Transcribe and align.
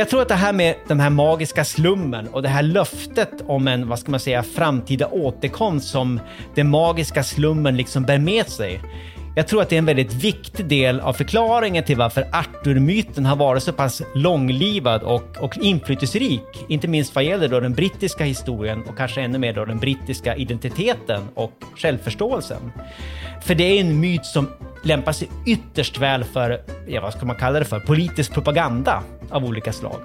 Jag 0.00 0.08
tror 0.08 0.22
att 0.22 0.28
det 0.28 0.34
här 0.34 0.52
med 0.52 0.74
den 0.88 1.00
här 1.00 1.10
magiska 1.10 1.64
slummen 1.64 2.28
och 2.28 2.42
det 2.42 2.48
här 2.48 2.62
löftet 2.62 3.32
om 3.46 3.68
en, 3.68 3.88
vad 3.88 3.98
ska 3.98 4.10
man 4.10 4.20
säga, 4.20 4.42
framtida 4.42 5.06
återkomst 5.06 5.88
som 5.88 6.20
den 6.54 6.70
magiska 6.70 7.24
slummen 7.24 7.76
liksom 7.76 8.02
bär 8.02 8.18
med 8.18 8.48
sig. 8.48 8.80
Jag 9.36 9.48
tror 9.48 9.62
att 9.62 9.68
det 9.68 9.76
är 9.76 9.78
en 9.78 9.86
väldigt 9.86 10.14
viktig 10.14 10.66
del 10.66 11.00
av 11.00 11.12
förklaringen 11.12 11.84
till 11.84 11.96
varför 11.96 12.26
Arthur-myten 12.32 13.26
har 13.26 13.36
varit 13.36 13.62
så 13.62 13.72
pass 13.72 14.02
långlivad 14.14 15.02
och, 15.02 15.36
och 15.40 15.58
inflytelserik. 15.58 16.64
Inte 16.68 16.88
minst 16.88 17.14
vad 17.14 17.24
gäller 17.24 17.48
då 17.48 17.60
den 17.60 17.74
brittiska 17.74 18.24
historien 18.24 18.82
och 18.88 18.96
kanske 18.96 19.20
ännu 19.20 19.38
mer 19.38 19.52
då 19.52 19.64
den 19.64 19.78
brittiska 19.78 20.36
identiteten 20.36 21.22
och 21.34 21.52
självförståelsen. 21.76 22.72
För 23.42 23.54
det 23.54 23.64
är 23.64 23.80
en 23.80 24.00
myt 24.00 24.26
som 24.26 24.48
lämpar 24.82 25.12
sig 25.12 25.30
ytterst 25.46 25.98
väl 25.98 26.24
för, 26.24 26.60
ja 26.86 27.00
vad 27.00 27.12
ska 27.12 27.26
man 27.26 27.36
kalla 27.36 27.58
det 27.58 27.64
för, 27.64 27.80
politisk 27.80 28.32
propaganda 28.32 29.02
av 29.30 29.44
olika 29.44 29.72
slag. 29.72 30.00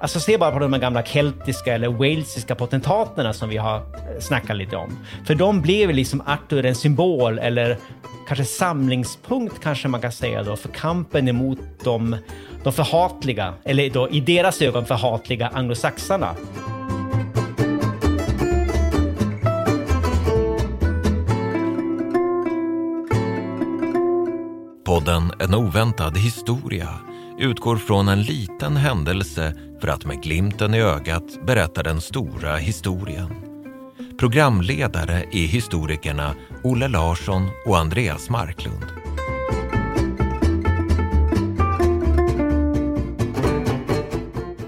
Alltså 0.00 0.20
se 0.20 0.38
bara 0.38 0.52
på 0.52 0.58
de 0.58 0.72
här 0.72 0.80
gamla 0.80 1.02
keltiska 1.02 1.74
eller 1.74 1.88
walesiska 1.88 2.54
potentaterna 2.54 3.32
som 3.32 3.48
vi 3.48 3.56
har 3.56 3.76
eh, 3.76 4.20
snackat 4.20 4.56
lite 4.56 4.76
om. 4.76 4.98
För 5.26 5.34
de 5.34 5.60
blev 5.60 5.90
liksom 5.90 6.22
Arthur 6.26 6.66
en 6.66 6.74
symbol 6.74 7.38
eller 7.38 7.76
kanske 8.28 8.44
samlingspunkt 8.44 9.62
kanske 9.62 9.88
man 9.88 10.00
kan 10.00 10.12
säga 10.12 10.42
då 10.42 10.56
för 10.56 10.68
kampen 10.68 11.28
emot 11.28 11.58
de, 11.84 12.16
de 12.62 12.72
förhatliga, 12.72 13.54
eller 13.64 13.90
då 13.90 14.08
i 14.10 14.20
deras 14.20 14.62
ögon 14.62 14.86
förhatliga 14.86 15.48
anglosaxarna. 15.48 16.34
Podden 24.94 25.32
En 25.38 25.54
oväntad 25.54 26.18
historia 26.18 26.88
utgår 27.38 27.76
från 27.76 28.08
en 28.08 28.22
liten 28.22 28.76
händelse 28.76 29.54
för 29.80 29.88
att 29.88 30.04
med 30.04 30.22
glimten 30.22 30.74
i 30.74 30.80
ögat 30.80 31.46
berätta 31.46 31.82
den 31.82 32.00
stora 32.00 32.56
historien. 32.56 33.28
Programledare 34.18 35.24
är 35.32 35.46
historikerna 35.46 36.34
Olle 36.62 36.88
Larsson 36.88 37.48
och 37.66 37.78
Andreas 37.78 38.30
Marklund. 38.30 38.84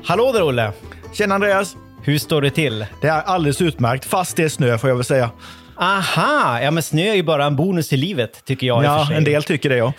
Hallå 0.04 0.32
där 0.32 0.42
Olle! 0.42 0.72
Tjena 1.12 1.34
Andreas! 1.34 1.76
Hur 2.02 2.18
står 2.18 2.42
det 2.42 2.50
till? 2.50 2.86
Det 3.00 3.08
är 3.08 3.22
alldeles 3.22 3.62
utmärkt, 3.62 4.04
fast 4.04 4.36
det 4.36 4.42
är 4.42 4.48
snö 4.48 4.78
får 4.78 4.90
jag 4.90 4.96
väl 4.96 5.04
säga. 5.04 5.30
Aha, 5.78 6.60
ja 6.62 6.70
men 6.70 6.82
snö 6.82 7.02
är 7.02 7.14
ju 7.14 7.22
bara 7.22 7.44
en 7.44 7.56
bonus 7.56 7.92
i 7.92 7.96
livet 7.96 8.44
tycker 8.44 8.66
jag. 8.66 8.84
Ja, 8.84 9.12
en 9.12 9.24
del 9.24 9.42
tycker 9.42 9.68
det 9.68 9.76
ja. 9.76 9.92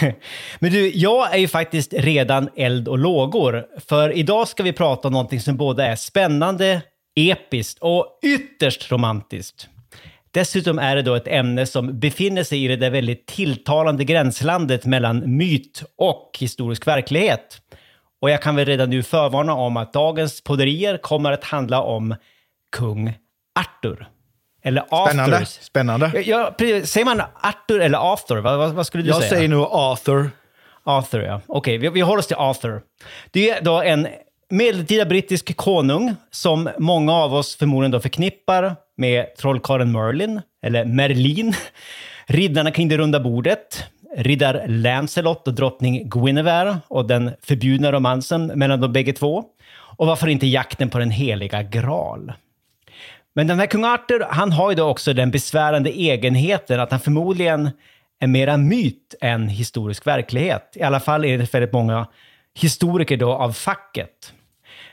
Men 0.58 0.72
du, 0.72 0.90
jag 0.94 1.34
är 1.34 1.38
ju 1.38 1.48
faktiskt 1.48 1.92
redan 1.92 2.48
eld 2.56 2.88
och 2.88 2.98
lågor. 2.98 3.64
För 3.88 4.16
idag 4.16 4.48
ska 4.48 4.62
vi 4.62 4.72
prata 4.72 5.08
om 5.08 5.12
någonting 5.12 5.40
som 5.40 5.56
både 5.56 5.84
är 5.84 5.96
spännande, 5.96 6.82
episkt 7.16 7.78
och 7.80 8.18
ytterst 8.22 8.92
romantiskt. 8.92 9.68
Dessutom 10.30 10.78
är 10.78 10.96
det 10.96 11.02
då 11.02 11.14
ett 11.14 11.28
ämne 11.28 11.66
som 11.66 12.00
befinner 12.00 12.42
sig 12.42 12.64
i 12.64 12.68
det 12.68 12.76
där 12.76 12.90
väldigt 12.90 13.26
tilltalande 13.26 14.04
gränslandet 14.04 14.84
mellan 14.84 15.36
myt 15.36 15.82
och 15.96 16.36
historisk 16.38 16.86
verklighet. 16.86 17.60
Och 18.20 18.30
jag 18.30 18.42
kan 18.42 18.56
väl 18.56 18.66
redan 18.66 18.90
nu 18.90 19.02
förvarna 19.02 19.54
om 19.54 19.76
att 19.76 19.92
dagens 19.92 20.40
podderier 20.40 20.96
kommer 20.96 21.32
att 21.32 21.44
handla 21.44 21.82
om 21.82 22.14
kung 22.76 23.14
Arthur. 23.60 24.08
Eller 24.62 24.84
Spännande. 25.06 25.46
Spännande. 25.46 26.22
Ja, 26.26 26.54
Ja, 26.58 26.80
säger 26.84 27.04
man 27.04 27.22
Arthur 27.40 27.80
eller 27.80 28.12
Arthur? 28.12 28.36
Vad, 28.36 28.58
vad, 28.58 28.70
vad 28.72 28.86
skulle 28.86 29.02
du 29.02 29.08
Jag 29.08 29.18
säga? 29.18 29.30
säger 29.30 29.48
nog 29.48 29.68
Arthur. 29.70 30.30
Arthur, 30.84 31.20
ja. 31.20 31.40
Okej, 31.46 31.78
vi, 31.78 31.88
vi 31.88 32.00
håller 32.00 32.18
oss 32.18 32.26
till 32.26 32.36
Arthur. 32.36 32.80
Det 33.30 33.50
är 33.50 33.62
då 33.62 33.82
en 33.82 34.08
medeltida 34.50 35.04
brittisk 35.04 35.56
konung 35.56 36.14
som 36.30 36.68
många 36.78 37.12
av 37.12 37.34
oss 37.34 37.56
förmodligen 37.56 37.90
då 37.90 38.00
förknippar 38.00 38.76
med 38.96 39.36
trollkarlen 39.36 39.92
Merlin, 39.92 40.40
eller 40.62 40.84
Merlin, 40.84 41.54
riddarna 42.26 42.70
kring 42.70 42.88
det 42.88 42.96
runda 42.96 43.20
bordet, 43.20 43.84
riddar 44.16 44.64
Lancelot 44.68 45.48
och 45.48 45.54
drottning 45.54 46.08
Guinevere 46.08 46.76
och 46.88 47.06
den 47.08 47.30
förbjudna 47.42 47.92
romansen 47.92 48.46
mellan 48.46 48.80
de 48.80 48.92
bägge 48.92 49.12
två. 49.12 49.44
Och 49.96 50.06
varför 50.06 50.26
inte 50.28 50.46
jakten 50.46 50.90
på 50.90 50.98
den 50.98 51.10
heliga 51.10 51.62
graal? 51.62 52.32
Men 53.38 53.46
den 53.46 53.58
här 53.58 53.66
kung 53.66 53.84
Arthur, 53.84 54.26
han 54.30 54.52
har 54.52 54.70
ju 54.70 54.76
då 54.76 54.84
också 54.84 55.12
den 55.12 55.30
besvärande 55.30 55.90
egenheten 55.90 56.80
att 56.80 56.90
han 56.90 57.00
förmodligen 57.00 57.70
är 58.20 58.26
mera 58.26 58.56
myt 58.56 59.14
än 59.20 59.48
historisk 59.48 60.06
verklighet. 60.06 60.72
I 60.74 60.82
alla 60.82 61.00
fall 61.00 61.24
är 61.24 61.38
det 61.38 61.54
väldigt 61.54 61.72
många 61.72 62.06
historiker 62.54 63.16
då 63.16 63.32
av 63.32 63.52
facket. 63.52 64.32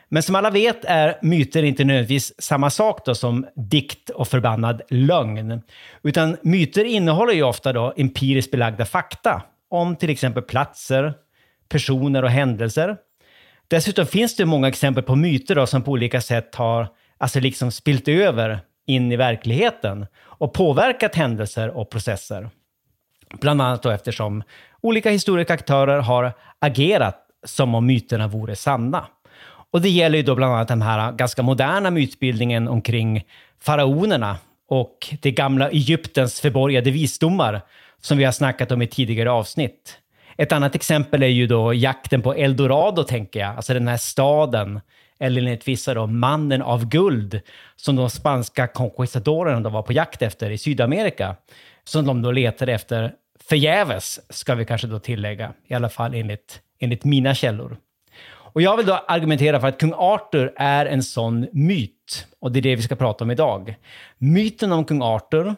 Men 0.10 0.24
som 0.24 0.36
alla 0.36 0.50
vet 0.50 0.86
är 0.86 1.18
myter 1.22 1.64
inte 1.64 1.84
nödvändigtvis 1.84 2.42
samma 2.42 2.70
sak 2.70 3.06
då 3.06 3.16
som 3.16 3.48
dikt 3.56 4.10
och 4.10 4.28
förbannad 4.28 4.82
lögn. 4.90 5.62
Utan 6.04 6.38
myter 6.42 6.86
innehåller 6.86 7.34
ju 7.34 7.44
ofta 7.44 7.74
då 7.74 7.94
empiriskt 7.98 8.52
belagda 8.52 8.86
fakta 8.86 9.44
om 9.70 9.96
till 9.96 10.10
exempel 10.10 10.44
platser, 10.44 11.14
personer 11.70 12.24
och 12.24 12.32
händelser. 12.32 12.98
Dessutom 13.68 14.06
finns 14.06 14.36
det 14.36 14.46
många 14.46 14.68
exempel 14.68 15.04
på 15.04 15.16
myter 15.16 15.56
då 15.56 15.68
som 15.68 15.82
på 15.82 15.92
olika 15.92 16.22
sätt 16.22 16.56
har 16.56 16.88
alltså 17.26 17.40
liksom 17.40 17.72
spilt 17.72 18.08
över 18.08 18.60
in 18.86 19.12
i 19.12 19.16
verkligheten 19.16 20.06
och 20.24 20.54
påverkat 20.54 21.16
händelser 21.16 21.70
och 21.78 21.90
processer. 21.90 22.50
Bland 23.42 23.62
annat 23.62 23.84
då 23.84 23.90
eftersom 23.90 24.44
olika 24.82 25.10
historiska 25.10 25.54
aktörer 25.54 26.00
har 26.00 26.34
agerat 26.60 27.18
som 27.46 27.76
om 27.76 27.86
myterna 27.86 28.28
vore 28.28 28.56
sanna. 28.56 29.08
Och 29.72 29.82
det 29.82 29.90
gäller 29.90 30.18
ju 30.18 30.24
då 30.24 30.36
bland 30.36 30.54
annat 30.54 30.68
den 30.68 30.82
här 30.82 31.12
ganska 31.12 31.44
moderna 31.44 31.92
mytbildningen 31.92 32.68
omkring 32.68 33.24
faraonerna 33.60 34.38
och 34.70 34.98
det 35.22 35.32
gamla 35.32 35.70
Egyptens 35.70 36.42
förborgade 36.42 36.92
visdomar 36.92 37.62
som 38.02 38.18
vi 38.18 38.24
har 38.24 38.32
snackat 38.32 38.72
om 38.72 38.82
i 38.82 38.88
tidigare 38.88 39.32
avsnitt. 39.32 39.98
Ett 40.38 40.52
annat 40.52 40.76
exempel 40.76 41.24
är 41.24 41.28
ju 41.28 41.48
då 41.48 41.74
jakten 41.74 42.22
på 42.22 42.34
Eldorado, 42.34 43.04
tänker 43.04 43.40
jag. 43.40 43.56
Alltså 43.56 43.74
den 43.74 43.88
här 43.88 43.98
staden, 43.98 44.82
eller 45.20 45.42
enligt 45.42 45.68
vissa 45.68 45.94
då 45.94 46.08
mannen 46.08 46.62
av 46.62 46.86
guld, 46.86 47.42
som 47.76 47.96
de 47.96 48.10
spanska 48.10 48.68
conquistadorerna 48.68 49.60
då 49.60 49.70
var 49.70 49.82
på 49.82 49.94
jakt 49.94 50.22
efter 50.22 50.50
i 50.52 50.58
Sydamerika. 50.58 51.36
Som 51.84 52.06
de 52.06 52.22
då 52.22 52.32
letade 52.32 52.74
efter 52.74 53.14
förgäves, 53.50 54.20
ska 54.30 54.56
vi 54.56 54.66
kanske 54.66 54.88
då 54.88 55.00
tillägga. 55.00 55.54
I 55.68 55.74
alla 55.74 55.90
fall 55.90 56.14
enligt, 56.14 56.62
enligt 56.80 57.04
mina 57.04 57.36
källor. 57.36 57.78
Och 58.56 58.62
jag 58.62 58.78
vill 58.78 58.86
då 58.86 58.94
argumentera 58.94 59.60
för 59.60 59.68
att 59.68 59.80
kung 59.80 59.94
Arthur 59.96 60.54
är 60.56 60.86
en 60.86 61.04
sån 61.04 61.48
myt. 61.52 62.28
Och 62.40 62.52
det 62.52 62.60
är 62.60 62.62
det 62.62 62.76
vi 62.76 62.82
ska 62.82 62.96
prata 62.96 63.24
om 63.24 63.32
idag. 63.32 63.76
Myten 64.18 64.72
om 64.72 64.86
kung 64.86 65.02
Arthur, 65.02 65.56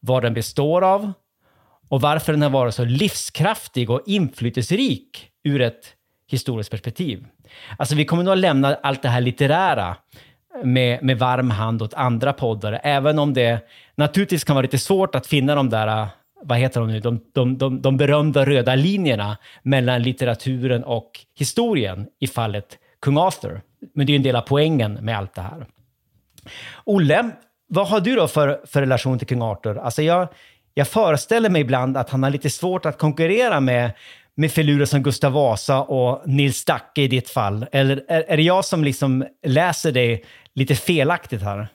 vad 0.00 0.22
den 0.22 0.34
består 0.34 0.84
av 0.84 1.12
och 1.88 2.00
varför 2.00 2.32
den 2.32 2.42
har 2.42 2.50
varit 2.50 2.74
så 2.74 2.84
livskraftig 2.84 3.90
och 3.90 4.02
inflytelserik 4.06 5.30
ur 5.44 5.60
ett 5.60 5.94
historiskt 6.26 6.70
perspektiv. 6.70 7.26
Alltså 7.76 7.94
vi 7.94 8.04
kommer 8.04 8.22
nog 8.22 8.32
att 8.32 8.38
lämna 8.38 8.74
allt 8.82 9.02
det 9.02 9.08
här 9.08 9.20
litterära 9.20 9.96
med, 10.64 11.02
med 11.02 11.18
varm 11.18 11.50
hand 11.50 11.82
åt 11.82 11.94
andra 11.94 12.32
poddar, 12.32 12.80
även 12.82 13.18
om 13.18 13.34
det 13.34 13.68
naturligtvis 13.94 14.44
kan 14.44 14.56
vara 14.56 14.62
lite 14.62 14.78
svårt 14.78 15.14
att 15.14 15.26
finna 15.26 15.54
de 15.54 15.70
där, 15.70 16.06
vad 16.42 16.58
heter 16.58 16.80
de 16.80 16.92
nu, 16.92 17.00
de, 17.00 17.20
de, 17.34 17.58
de, 17.58 17.82
de 17.82 17.96
berömda 17.96 18.46
röda 18.46 18.74
linjerna 18.74 19.36
mellan 19.62 20.02
litteraturen 20.02 20.84
och 20.84 21.10
historien 21.38 22.06
i 22.20 22.26
fallet 22.26 22.78
kung 23.00 23.18
Arthur. 23.18 23.60
Men 23.94 24.06
det 24.06 24.10
är 24.10 24.14
ju 24.14 24.16
en 24.16 24.22
del 24.22 24.36
av 24.36 24.40
poängen 24.40 24.92
med 24.94 25.18
allt 25.18 25.34
det 25.34 25.42
här. 25.42 25.66
Olle, 26.84 27.30
vad 27.68 27.88
har 27.88 28.00
du 28.00 28.14
då 28.14 28.28
för, 28.28 28.60
för 28.66 28.80
relation 28.80 29.18
till 29.18 29.26
kung 29.26 29.42
Arthur? 29.42 29.78
Alltså 29.78 30.02
jag, 30.02 30.28
jag 30.74 30.88
föreställer 30.88 31.50
mig 31.50 31.62
ibland 31.62 31.96
att 31.96 32.10
han 32.10 32.22
har 32.22 32.30
lite 32.30 32.50
svårt 32.50 32.86
att 32.86 32.98
konkurrera 32.98 33.60
med, 33.60 33.90
med 34.38 34.52
filurer 34.52 34.84
som 34.84 35.02
Gustav 35.02 35.32
Vasa 35.32 35.80
och 35.80 36.22
Nils 36.28 36.64
Dacke 36.64 37.02
i 37.02 37.08
ditt 37.08 37.30
fall. 37.30 37.66
Eller 37.72 38.04
är, 38.08 38.24
är 38.28 38.36
det 38.36 38.42
jag 38.42 38.64
som 38.64 38.84
liksom 38.84 39.24
läser 39.46 39.92
det 39.92 40.20
lite 40.54 40.74
felaktigt 40.74 41.42
här? 41.42 41.68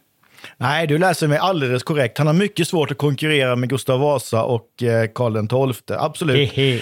Nej, 0.57 0.87
du 0.87 0.97
läser 0.97 1.27
mig 1.27 1.37
alldeles 1.37 1.83
korrekt. 1.83 2.17
Han 2.17 2.27
har 2.27 2.33
mycket 2.33 2.67
svårt 2.67 2.91
att 2.91 2.97
konkurrera 2.97 3.55
med 3.55 3.69
Gustav 3.69 3.99
Vasa 3.99 4.43
och 4.43 4.83
eh, 4.83 5.07
Karl 5.15 5.73
XII. 5.73 5.97
Absolut. 5.99 6.51
Hehe. 6.51 6.81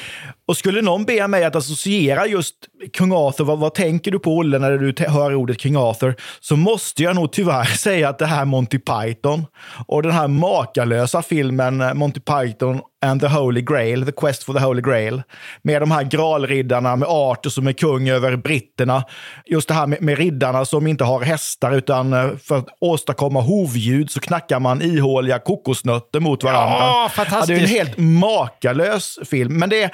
Och 0.51 0.57
skulle 0.57 0.81
någon 0.81 1.06
be 1.06 1.27
mig 1.27 1.44
att 1.44 1.56
associera 1.56 2.27
just 2.27 2.56
kung 2.94 3.12
Arthur, 3.13 3.44
vad, 3.44 3.59
vad 3.59 3.74
tänker 3.74 4.12
du 4.12 4.19
på 4.19 4.38
Olle 4.38 4.59
när 4.59 4.71
du 4.71 5.06
hör 5.06 5.36
ordet 5.36 5.57
kung 5.57 5.75
Arthur? 5.75 6.15
Så 6.39 6.56
måste 6.56 7.03
jag 7.03 7.15
nog 7.15 7.31
tyvärr 7.31 7.63
säga 7.77 8.09
att 8.09 8.19
det 8.19 8.25
här 8.25 8.42
är 8.42 8.45
Monty 8.45 8.80
Python 8.80 9.45
och 9.88 10.03
den 10.03 10.12
här 10.12 10.27
makalösa 10.27 11.21
filmen 11.21 11.81
eh, 11.81 11.94
Monty 11.94 12.19
Python 12.19 12.81
and 13.06 13.21
the 13.21 13.27
Holy 13.27 13.62
Grail, 13.62 14.06
The 14.06 14.12
Quest 14.12 14.44
for 14.44 14.53
the 14.53 14.59
Holy 14.59 14.81
Grail. 14.81 15.21
Med 15.62 15.81
de 15.81 15.92
här 15.92 16.03
gralriddarna, 16.03 16.95
med 16.95 17.07
Arthur 17.09 17.50
som 17.50 17.68
är 17.68 17.74
kung 17.74 18.09
över 18.09 18.36
britterna. 18.36 19.03
Just 19.45 19.68
det 19.68 19.74
här 19.74 19.88
med, 19.88 20.01
med 20.01 20.18
riddarna 20.18 20.65
som 20.65 20.88
inte 20.88 21.03
har 21.03 21.21
hästar 21.21 21.71
utan 21.71 22.13
eh, 22.13 22.38
för 22.38 22.57
att 22.57 22.68
åstadkomma 22.81 23.42
hovljud 23.42 24.12
så 24.12 24.19
knackar 24.19 24.59
man 24.59 24.81
ihåliga 24.81 25.39
kokosnötter 25.39 26.19
mot 26.19 26.44
varandra. 26.44 26.77
Ja, 26.77 27.09
fantastiskt. 27.13 27.48
det 27.48 27.53
är 27.53 27.59
en 27.59 27.88
helt 27.88 27.98
makalös 27.98 29.19
film. 29.25 29.59
Men 29.59 29.69
det 29.69 29.83
är, 29.83 29.92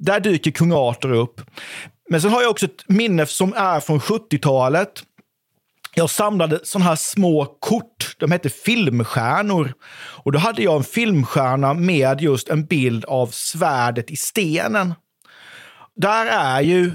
där 0.00 0.20
dyker 0.20 0.50
kung 0.50 0.72
Arthur 0.72 1.12
upp. 1.12 1.40
Men 2.10 2.20
sen 2.20 2.30
har 2.30 2.42
jag 2.42 2.50
också 2.50 2.66
ett 2.66 2.88
minne 2.88 3.26
som 3.26 3.52
är 3.56 3.80
från 3.80 4.00
70-talet. 4.00 5.02
Jag 5.94 6.10
samlade 6.10 6.60
sådana 6.62 6.88
här 6.88 6.96
små 6.96 7.44
kort. 7.60 8.16
De 8.18 8.32
hette 8.32 8.50
filmstjärnor. 8.50 9.72
Och 9.96 10.32
då 10.32 10.38
hade 10.38 10.62
jag 10.62 10.76
en 10.76 10.84
filmstjärna 10.84 11.74
med 11.74 12.20
just 12.20 12.48
en 12.48 12.66
bild 12.66 13.04
av 13.04 13.26
svärdet 13.26 14.10
i 14.10 14.16
stenen. 14.16 14.94
Där 15.96 16.26
är 16.26 16.60
ju 16.60 16.92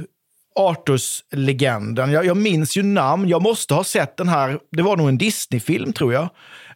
Arthurs 0.56 1.24
legenden. 1.32 2.12
Jag, 2.12 2.26
jag 2.26 2.38
minns 2.38 2.78
ju 2.78 2.84
namn. 2.84 3.30
Jag 3.30 3.42
måste 3.42 3.74
ha 3.74 3.84
sett 3.84 4.18
den 4.18 4.30
här. 4.30 4.60
Det 4.72 4.82
var 4.82 4.98
nog 4.98 5.10
en 5.10 5.18
Disney-film 5.18 5.94
tror 5.94 6.14
jag. 6.14 6.30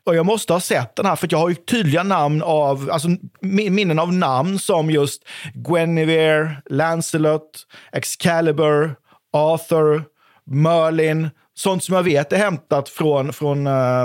Och 0.05 0.15
jag 0.15 0.25
måste 0.25 0.53
ha 0.53 0.59
sett 0.59 0.95
den 0.95 1.05
här 1.05 1.15
för 1.15 1.27
jag 1.31 1.37
har 1.37 1.49
ju 1.49 1.55
tydliga 1.55 2.03
namn 2.03 2.41
av, 2.41 2.89
alltså 2.91 3.07
minnen 3.41 3.99
av 3.99 4.13
namn 4.13 4.59
som 4.59 4.91
just 4.91 5.23
Guinevere, 5.53 6.51
Lancelot, 6.69 7.67
Excalibur, 7.91 8.95
Arthur, 9.33 10.03
Merlin. 10.45 11.29
Sånt 11.55 11.83
som 11.83 11.95
jag 11.95 12.03
vet 12.03 12.33
är 12.33 12.37
hämtat 12.37 12.89
från, 12.89 13.33
från 13.33 13.67
eh, 13.67 14.03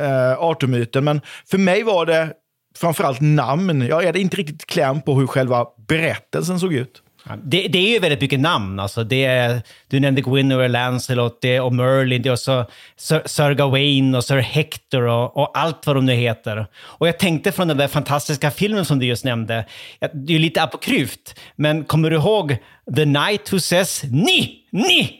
eh, 0.00 0.32
uh, 0.32 0.38
Arthur-myten. 0.38 1.04
Men 1.04 1.20
för 1.46 1.58
mig 1.58 1.82
var 1.82 2.06
det 2.06 2.32
framförallt 2.76 3.20
namn. 3.20 3.86
Jag 3.86 4.06
hade 4.06 4.20
inte 4.20 4.36
riktigt 4.36 4.66
kläm 4.66 5.02
på 5.02 5.14
hur 5.14 5.26
själva 5.26 5.66
berättelsen 5.88 6.60
såg 6.60 6.72
ut. 6.74 7.02
Det, 7.36 7.68
det 7.68 7.78
är 7.78 7.88
ju 7.88 7.98
väldigt 7.98 8.20
mycket 8.20 8.40
namn. 8.40 8.80
Alltså 8.80 9.04
det 9.04 9.24
är, 9.24 9.62
du 9.88 10.00
nämnde 10.00 10.20
Guinevere, 10.20 10.68
Lancelot 10.68 11.38
det 11.40 11.56
är, 11.56 11.62
och 11.62 11.74
Merlin, 11.74 12.22
det 12.22 12.28
är 12.28 12.32
också 12.32 12.66
Sir, 12.96 13.22
Sir 13.26 13.54
Gawain 13.54 14.14
och 14.14 14.24
Sir 14.24 14.38
Hector 14.38 15.02
och, 15.02 15.36
och 15.36 15.58
allt 15.58 15.86
vad 15.86 15.96
de 15.96 16.06
nu 16.06 16.12
heter. 16.12 16.66
Och 16.80 17.08
jag 17.08 17.18
tänkte 17.18 17.52
från 17.52 17.68
den 17.68 17.76
där 17.76 17.88
fantastiska 17.88 18.50
filmen 18.50 18.84
som 18.84 18.98
du 18.98 19.06
just 19.06 19.24
nämnde, 19.24 19.64
det 20.00 20.32
är 20.32 20.36
ju 20.36 20.38
lite 20.38 20.62
apokryft, 20.62 21.40
men 21.56 21.84
kommer 21.84 22.10
du 22.10 22.16
ihåg 22.16 22.56
The 22.96 23.04
Knight 23.04 23.52
Who 23.52 23.60
Says 23.60 24.02
Ni, 24.02 24.58
Ni? 24.70 25.16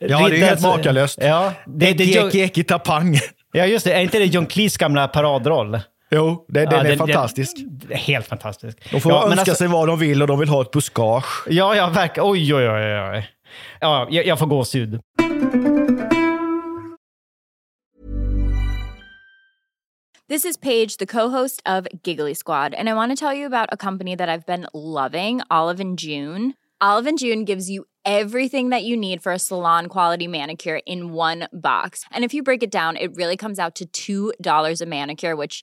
Ja, 0.00 0.28
det 0.28 0.36
är 0.36 0.46
helt 0.46 0.62
makalöst. 0.62 1.18
Ja, 1.22 1.52
det, 1.66 1.92
det, 1.92 2.30
det, 2.54 2.64
tapang. 2.64 3.18
ja, 3.52 3.66
just 3.66 3.84
det. 3.84 3.92
Är 3.92 4.00
inte 4.00 4.18
det 4.18 4.24
John 4.24 4.46
Cleese 4.46 4.76
gamla 4.76 5.08
paradroll? 5.08 5.80
Jo, 6.10 6.44
det, 6.48 6.64
den 6.64 6.86
Ja, 6.86 6.92
är 6.92 6.96
fantastisk. 6.96 7.56
den- 7.56 7.98
helt 7.98 8.26
fantastisk. 8.26 8.90
De 8.92 9.00
får 9.00 9.12
ja, 9.12 9.24
önska 9.26 9.40
alltså- 9.40 9.54
sig 9.54 9.68
vad 9.68 9.88
de 9.88 9.98
vill 9.98 10.22
och 10.22 10.28
de 10.28 10.38
vill 10.38 10.48
ha 10.48 10.62
ett 10.62 10.70
buskage. 10.70 11.24
Ja, 11.46 11.74
ja, 11.76 11.88
verkligen. 11.88 12.28
Oj, 12.30 12.54
oj, 12.54 12.68
oj, 12.70 13.00
oj. 13.14 13.30
Ja, 13.80 14.06
jag, 14.10 14.26
jag 14.26 14.38
får 14.38 14.46
gåshud. 14.46 15.00
This 20.28 20.44
is 20.44 20.56
Paige, 20.56 20.96
the 20.96 21.06
co-host 21.06 21.62
of 21.64 21.86
Giggly 22.02 22.34
Squad, 22.34 22.74
and 22.74 22.88
I 22.88 22.94
want 22.94 23.12
to 23.12 23.16
tell 23.16 23.32
you 23.32 23.46
about 23.46 23.68
a 23.70 23.76
company 23.76 24.16
that 24.16 24.28
I've 24.28 24.44
been 24.46 24.66
loving, 24.74 25.40
Olive 25.50 25.78
and 25.78 25.96
June. 25.98 26.54
Olive 26.80 27.06
and 27.06 27.18
June 27.18 27.44
gives 27.44 27.70
you 27.70 27.84
everything 28.04 28.70
that 28.70 28.82
you 28.82 28.96
need 28.96 29.22
for 29.22 29.32
a 29.32 29.38
salon 29.38 29.86
quality 29.86 30.26
manicure 30.26 30.80
in 30.84 31.12
one 31.12 31.46
box. 31.52 32.04
And 32.10 32.24
if 32.24 32.34
you 32.34 32.42
break 32.42 32.62
it 32.64 32.70
down, 32.72 32.96
it 32.96 33.14
really 33.14 33.36
comes 33.36 33.58
out 33.58 33.80
to 33.92 34.32
$2 34.42 34.80
a 34.80 34.86
manicure, 34.86 35.36
which 35.36 35.62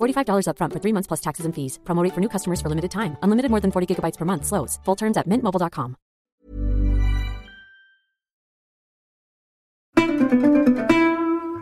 $45 0.00 0.46
upfront 0.48 0.72
for 0.72 0.80
three 0.80 0.92
months 0.92 1.06
plus 1.06 1.20
taxes 1.20 1.46
and 1.46 1.54
fees. 1.54 1.78
Promo 1.84 2.02
rate 2.02 2.14
for 2.14 2.20
new 2.20 2.28
customers 2.28 2.60
for 2.60 2.68
limited 2.68 2.90
time. 2.90 3.16
Unlimited 3.22 3.50
more 3.50 3.60
than 3.60 3.70
40 3.70 3.86
gigabytes 3.94 4.18
per 4.18 4.24
month. 4.24 4.44
Slows. 4.44 4.78
Full 4.84 4.96
terms 4.96 5.16
at 5.16 5.26
mintmobile.com. 5.26 5.96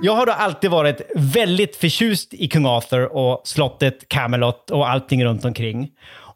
Jag 0.04 0.16
har 0.16 0.26
då 0.26 0.32
alltid 0.32 0.70
varit 0.70 1.00
väldigt 1.14 1.76
förtjust 1.76 2.34
i 2.34 2.48
kung 2.48 2.66
Arthur 2.66 3.16
och 3.16 3.42
slottet 3.44 4.08
Camelot 4.08 4.70
och 4.70 4.90
allting 4.90 5.24
runt 5.24 5.44
omkring. 5.44 5.90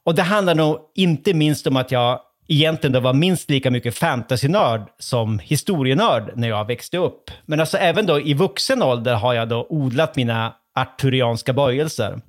Och 0.05 0.15
det 0.15 0.23
handlar 0.23 0.55
nog 0.55 0.79
inte 0.95 1.35
minst 1.35 1.67
om 1.67 1.77
att 1.77 1.93
jag 1.93 2.21
egentligen 2.49 2.93
då 2.93 3.01
var 3.01 3.13
minst 3.13 3.51
lika 3.51 3.71
mycket 3.71 3.99
fantasynörd 3.99 4.83
som 4.99 5.39
historienörd 5.39 6.33
när 6.37 6.49
jag 6.49 6.67
växte 6.67 6.99
upp. 6.99 7.31
Men 7.47 7.61
alltså 7.61 7.77
även 7.77 8.07
då 8.07 8.21
i 8.21 8.35
vuxen 8.35 8.83
ålder 8.83 9.15
har 9.15 9.35
jag 9.35 9.49
då 9.49 9.67
odlat 9.71 10.17
mina 10.17 10.55
arturianska 10.81 11.53
böjelser. 11.53 12.21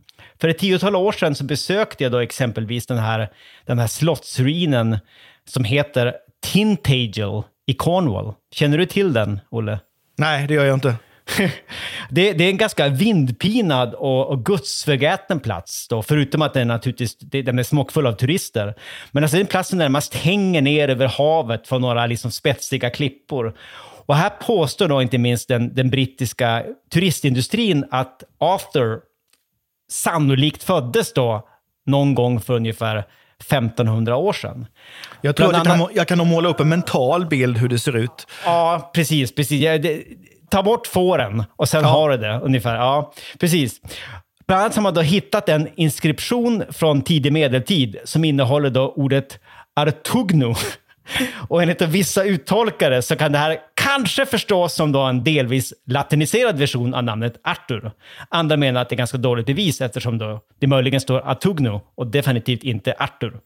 För 0.42 0.48
ett 0.48 0.58
tiotal 0.58 0.96
år 0.96 1.12
sedan 1.12 1.36
så 1.36 1.44
besökte 1.44 2.04
jag 2.04 2.12
då 2.12 2.18
exempelvis 2.18 2.86
den 2.86 2.98
här, 2.98 3.30
den 3.66 3.80
här 3.80 3.88
slottsruinen 3.88 4.98
som 5.46 5.64
heter 5.64 6.14
Tintagel 6.42 7.44
i 7.66 7.74
Cornwall. 7.74 8.34
Känner 8.52 8.78
du 8.78 8.86
till 8.86 9.14
den, 9.14 9.40
Olle? 9.50 9.80
Nej, 10.18 10.48
det 10.48 10.54
gör 10.54 10.66
jag 10.66 10.74
inte. 10.74 10.96
det, 12.10 12.34
det 12.34 12.44
är 12.44 12.50
en 12.50 12.58
ganska 12.58 12.88
vindpinad 12.88 13.94
och, 13.94 14.28
och 14.28 14.46
gudsförgäten 14.46 15.40
plats, 15.40 15.88
då, 15.88 16.04
förutom 16.04 16.42
att 16.42 16.54
den 16.54 16.68
naturligtvis 16.68 17.18
det, 17.18 17.42
den 17.42 17.60
är 17.60 17.64
smockfull 17.64 18.08
av 18.08 18.14
turister. 18.14 18.76
Men 19.12 19.24
alltså 19.24 19.38
den 19.38 19.48
platsen 19.48 19.78
närmast 19.78 20.16
hänger 20.16 20.62
ner 20.62 20.88
över 20.90 21.08
havet 21.08 21.68
från 21.68 21.82
några 21.82 22.06
liksom 22.06 22.32
spetsiga 22.32 22.90
klippor. 22.90 23.56
Och 24.10 24.16
här 24.16 24.30
påstår 24.30 24.88
då 24.88 25.02
inte 25.02 25.18
minst 25.18 25.48
den, 25.48 25.76
den 25.76 25.90
brittiska 25.90 26.64
turistindustrin 26.94 27.86
att 27.92 28.24
Arthur 28.38 29.00
sannolikt 29.92 30.64
föddes 30.64 31.14
då 31.14 31.48
någon 31.86 32.16
gång 32.16 32.42
för 32.42 32.54
ungefär 32.54 33.04
1500 33.40 34.16
år 34.16 34.34
sedan. 34.34 34.68
Jag 35.22 35.36
tror 35.36 35.56
att 35.56 35.66
jag 35.66 35.78
kan, 35.78 35.90
jag 36.10 36.18
nog 36.18 36.28
måla 36.28 36.50
upp 36.50 36.60
en 36.60 36.70
mental 36.70 37.26
bild 37.26 37.58
hur 37.58 37.68
det 37.68 37.80
ser 37.80 37.96
ut. 37.96 38.28
Ja, 38.46 38.92
precis. 38.94 39.36
precis. 39.36 39.62
Ja, 39.62 39.78
det, 39.78 40.04
ta 40.50 40.64
bort 40.64 40.88
fåren 40.88 41.44
och 41.56 41.70
sen 41.70 41.84
har 41.84 42.10
du 42.10 42.18
det 42.18 42.40
ungefär. 42.40 42.76
Ja, 42.76 43.14
precis. 43.40 43.82
Bland 44.48 44.62
annat 44.62 44.76
har 44.76 44.84
man 44.84 44.94
då 44.94 45.02
hittat 45.02 45.50
en 45.50 45.70
inskription 45.76 46.64
från 46.70 47.02
tidig 47.02 47.34
medeltid 47.34 47.98
som 48.04 48.24
innehåller 48.24 48.70
då 48.70 48.94
ordet 48.96 49.40
Artugnu. 49.76 50.56
Och 51.48 51.62
enligt 51.62 51.82
vissa 51.82 52.24
uttolkare 52.24 53.02
så 53.02 53.16
kan 53.16 53.32
det 53.32 53.38
här 53.38 53.58
kanske 53.74 54.26
förstås 54.26 54.74
som 54.74 54.92
då 54.92 55.02
en 55.02 55.24
delvis 55.24 55.74
latiniserad 55.86 56.58
version 56.58 56.94
av 56.94 57.04
namnet 57.04 57.40
Arthur. 57.44 57.92
Andra 58.30 58.58
menar 58.58 58.82
att 58.82 58.90
det 58.90 58.96
är 58.96 58.98
ganska 58.98 59.18
dåligt 59.18 59.46
bevis 59.46 59.82
eftersom 59.82 60.18
då 60.18 60.42
det 60.60 60.68
möjligen 60.68 61.02
står 61.02 61.30
Atugno 61.30 61.82
och 61.96 62.08
definitivt 62.08 62.64
inte 62.64 62.94
Arthur. 63.00 63.40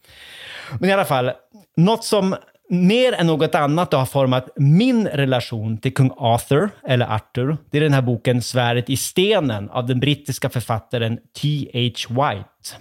Men 0.80 0.90
i 0.90 0.92
alla 0.92 1.04
fall, 1.04 1.32
något 1.76 2.04
som 2.04 2.36
mer 2.68 3.12
än 3.12 3.26
något 3.26 3.54
annat 3.54 3.92
har 3.92 4.06
format 4.06 4.48
min 4.56 5.08
relation 5.08 5.78
till 5.78 5.94
kung 5.94 6.10
Arthur, 6.16 6.70
eller 6.88 7.06
Arthur, 7.14 7.56
det 7.70 7.78
är 7.78 7.82
den 7.82 7.92
här 7.92 8.02
boken 8.02 8.42
Svärdet 8.42 8.90
i 8.90 8.96
stenen 8.96 9.70
av 9.70 9.86
den 9.86 10.00
brittiska 10.00 10.50
författaren 10.50 11.16
T.H. 11.16 11.80
White. 12.08 12.76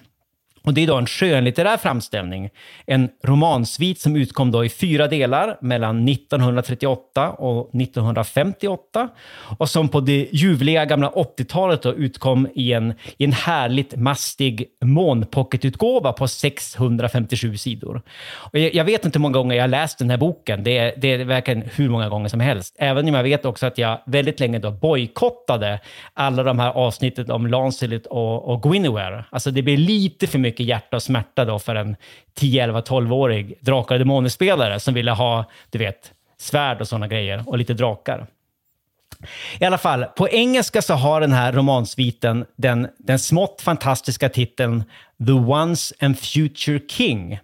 Och 0.65 0.73
det 0.73 0.83
är 0.83 0.87
då 0.87 0.95
en 0.97 1.05
skönlitterär 1.07 1.77
framställning. 1.77 2.49
En 2.85 3.09
romansvit 3.23 3.99
som 4.01 4.15
utkom 4.15 4.51
då 4.51 4.65
i 4.65 4.69
fyra 4.69 5.07
delar 5.07 5.57
mellan 5.61 6.07
1938 6.09 7.31
och 7.31 7.75
1958 7.75 9.09
och 9.57 9.69
som 9.69 9.89
på 9.89 9.99
det 9.99 10.27
ljuvliga 10.31 10.85
gamla 10.85 11.09
80-talet 11.09 11.81
då 11.81 11.93
utkom 11.93 12.47
i 12.55 12.73
en, 12.73 12.93
i 13.17 13.23
en 13.23 13.31
härligt 13.33 13.95
mastig 13.95 14.65
månpocketutgåva 14.85 16.13
på 16.13 16.27
657 16.27 17.57
sidor. 17.57 18.01
Och 18.33 18.59
jag, 18.59 18.73
jag 18.75 18.85
vet 18.85 19.05
inte 19.05 19.19
hur 19.19 19.21
många 19.21 19.33
gånger 19.33 19.55
jag 19.55 19.63
har 19.63 19.67
läst 19.67 19.99
den 19.99 20.09
här 20.09 20.17
boken. 20.17 20.63
Det, 20.63 20.77
är- 20.77 20.93
det 20.97 21.07
är 21.13 21.25
verkligen 21.25 21.63
hur 21.75 21.89
många 21.89 22.09
gånger 22.09 22.29
som 22.29 22.39
helst. 22.39 22.75
Även 22.79 23.07
om 23.09 23.13
jag 23.15 23.23
vet 23.23 23.45
också 23.45 23.65
att 23.65 23.77
jag 23.77 23.99
väldigt 24.05 24.39
länge 24.39 24.59
då 24.59 24.71
bojkottade 24.71 25.79
alla 26.13 26.43
de 26.43 26.59
här 26.59 26.69
avsnitten 26.71 27.31
om 27.31 27.47
Lancelot 27.47 28.05
och, 28.05 28.49
och 28.53 28.63
Guinevere. 28.63 29.25
Alltså 29.29 29.51
det 29.51 29.61
blir 29.61 29.77
lite 29.77 30.27
för 30.27 30.39
mycket 30.39 30.52
hjärta 30.59 30.95
och 30.95 31.03
smärta 31.03 31.45
då 31.45 31.59
för 31.59 31.75
en 31.75 31.95
10, 32.33 32.63
11, 32.63 32.81
12-årig 32.81 33.57
Drakar 33.59 33.95
och 33.95 33.99
Demoner-spelare 33.99 34.79
som 34.79 34.93
ville 34.93 35.11
ha, 35.11 35.45
du 35.69 35.79
vet, 35.79 36.11
svärd 36.37 36.81
och 36.81 36.87
sådana 36.87 37.07
grejer 37.07 37.43
och 37.47 37.57
lite 37.57 37.73
drakar. 37.73 38.27
I 39.59 39.65
alla 39.65 39.77
fall, 39.77 40.05
på 40.05 40.29
engelska 40.29 40.81
så 40.81 40.93
har 40.93 41.21
den 41.21 41.33
här 41.33 41.53
romansviten 41.53 42.45
den, 42.55 42.87
den 42.97 43.19
smått 43.19 43.61
fantastiska 43.61 44.29
titeln 44.29 44.83
The 45.27 45.31
Once 45.31 45.95
and 45.99 46.19
Future 46.19 46.79
King. 46.89 47.39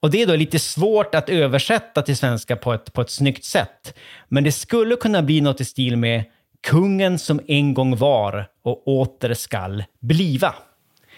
Och 0.00 0.10
det 0.10 0.22
är 0.22 0.26
då 0.26 0.36
lite 0.36 0.58
svårt 0.58 1.14
att 1.14 1.28
översätta 1.28 2.02
till 2.02 2.16
svenska 2.16 2.56
på 2.56 2.72
ett, 2.72 2.92
på 2.92 3.00
ett 3.00 3.10
snyggt 3.10 3.44
sätt. 3.44 3.94
Men 4.28 4.44
det 4.44 4.52
skulle 4.52 4.96
kunna 4.96 5.22
bli 5.22 5.40
något 5.40 5.60
i 5.60 5.64
stil 5.64 5.96
med 5.96 6.24
Kungen 6.66 7.18
som 7.18 7.40
en 7.46 7.74
gång 7.74 7.96
var 7.96 8.46
och 8.62 8.88
åter 8.88 9.34
skall 9.34 9.84
bliva. 10.00 10.54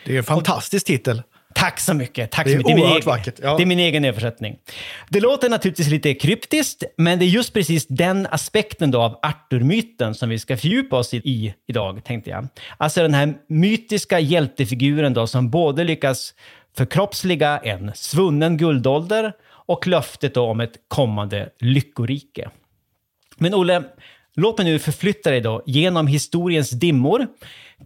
Det 0.06 0.14
är 0.14 0.18
en 0.18 0.24
fantastisk 0.24 0.86
titel. 0.86 1.22
Tack 1.54 1.80
så 1.80 1.94
mycket. 1.94 2.30
Tack 2.30 2.46
Det 2.46 2.52
är 2.52 2.60
så 2.60 2.68
mycket. 2.68 2.90
egen, 2.92 3.06
vackert, 3.06 3.34
ja. 3.42 3.56
Det 3.56 3.62
är 3.62 3.66
min 3.66 3.78
egen 3.78 4.04
översättning. 4.04 4.58
Det 5.08 5.20
låter 5.20 5.48
naturligtvis 5.50 5.88
lite 5.88 6.14
kryptiskt, 6.14 6.84
men 6.96 7.18
det 7.18 7.24
är 7.24 7.28
just 7.28 7.52
precis 7.52 7.86
den 7.86 8.26
aspekten 8.30 8.90
då 8.90 9.02
av 9.02 9.18
Arthur-myten 9.22 10.14
som 10.14 10.28
vi 10.28 10.38
ska 10.38 10.56
fördjupa 10.56 10.96
oss 10.96 11.14
i, 11.14 11.54
idag, 11.68 12.04
tänkte 12.04 12.30
jag. 12.30 12.48
Alltså 12.76 13.02
den 13.02 13.14
här 13.14 13.34
mytiska 13.48 14.20
hjältefiguren 14.20 15.14
då 15.14 15.26
som 15.26 15.50
både 15.50 15.84
lyckas 15.84 16.34
förkroppsliga 16.76 17.58
en 17.58 17.92
svunnen 17.94 18.56
guldålder 18.56 19.32
och 19.48 19.86
löftet 19.86 20.34
då 20.34 20.44
om 20.44 20.60
ett 20.60 20.74
kommande 20.88 21.48
lyckorike. 21.60 22.50
Men 23.36 23.54
Olle, 23.54 23.82
låt 24.36 24.58
mig 24.58 24.66
nu 24.66 24.78
förflytta 24.78 25.30
dig 25.30 25.40
då 25.40 25.62
genom 25.66 26.06
historiens 26.06 26.70
dimmor 26.70 27.26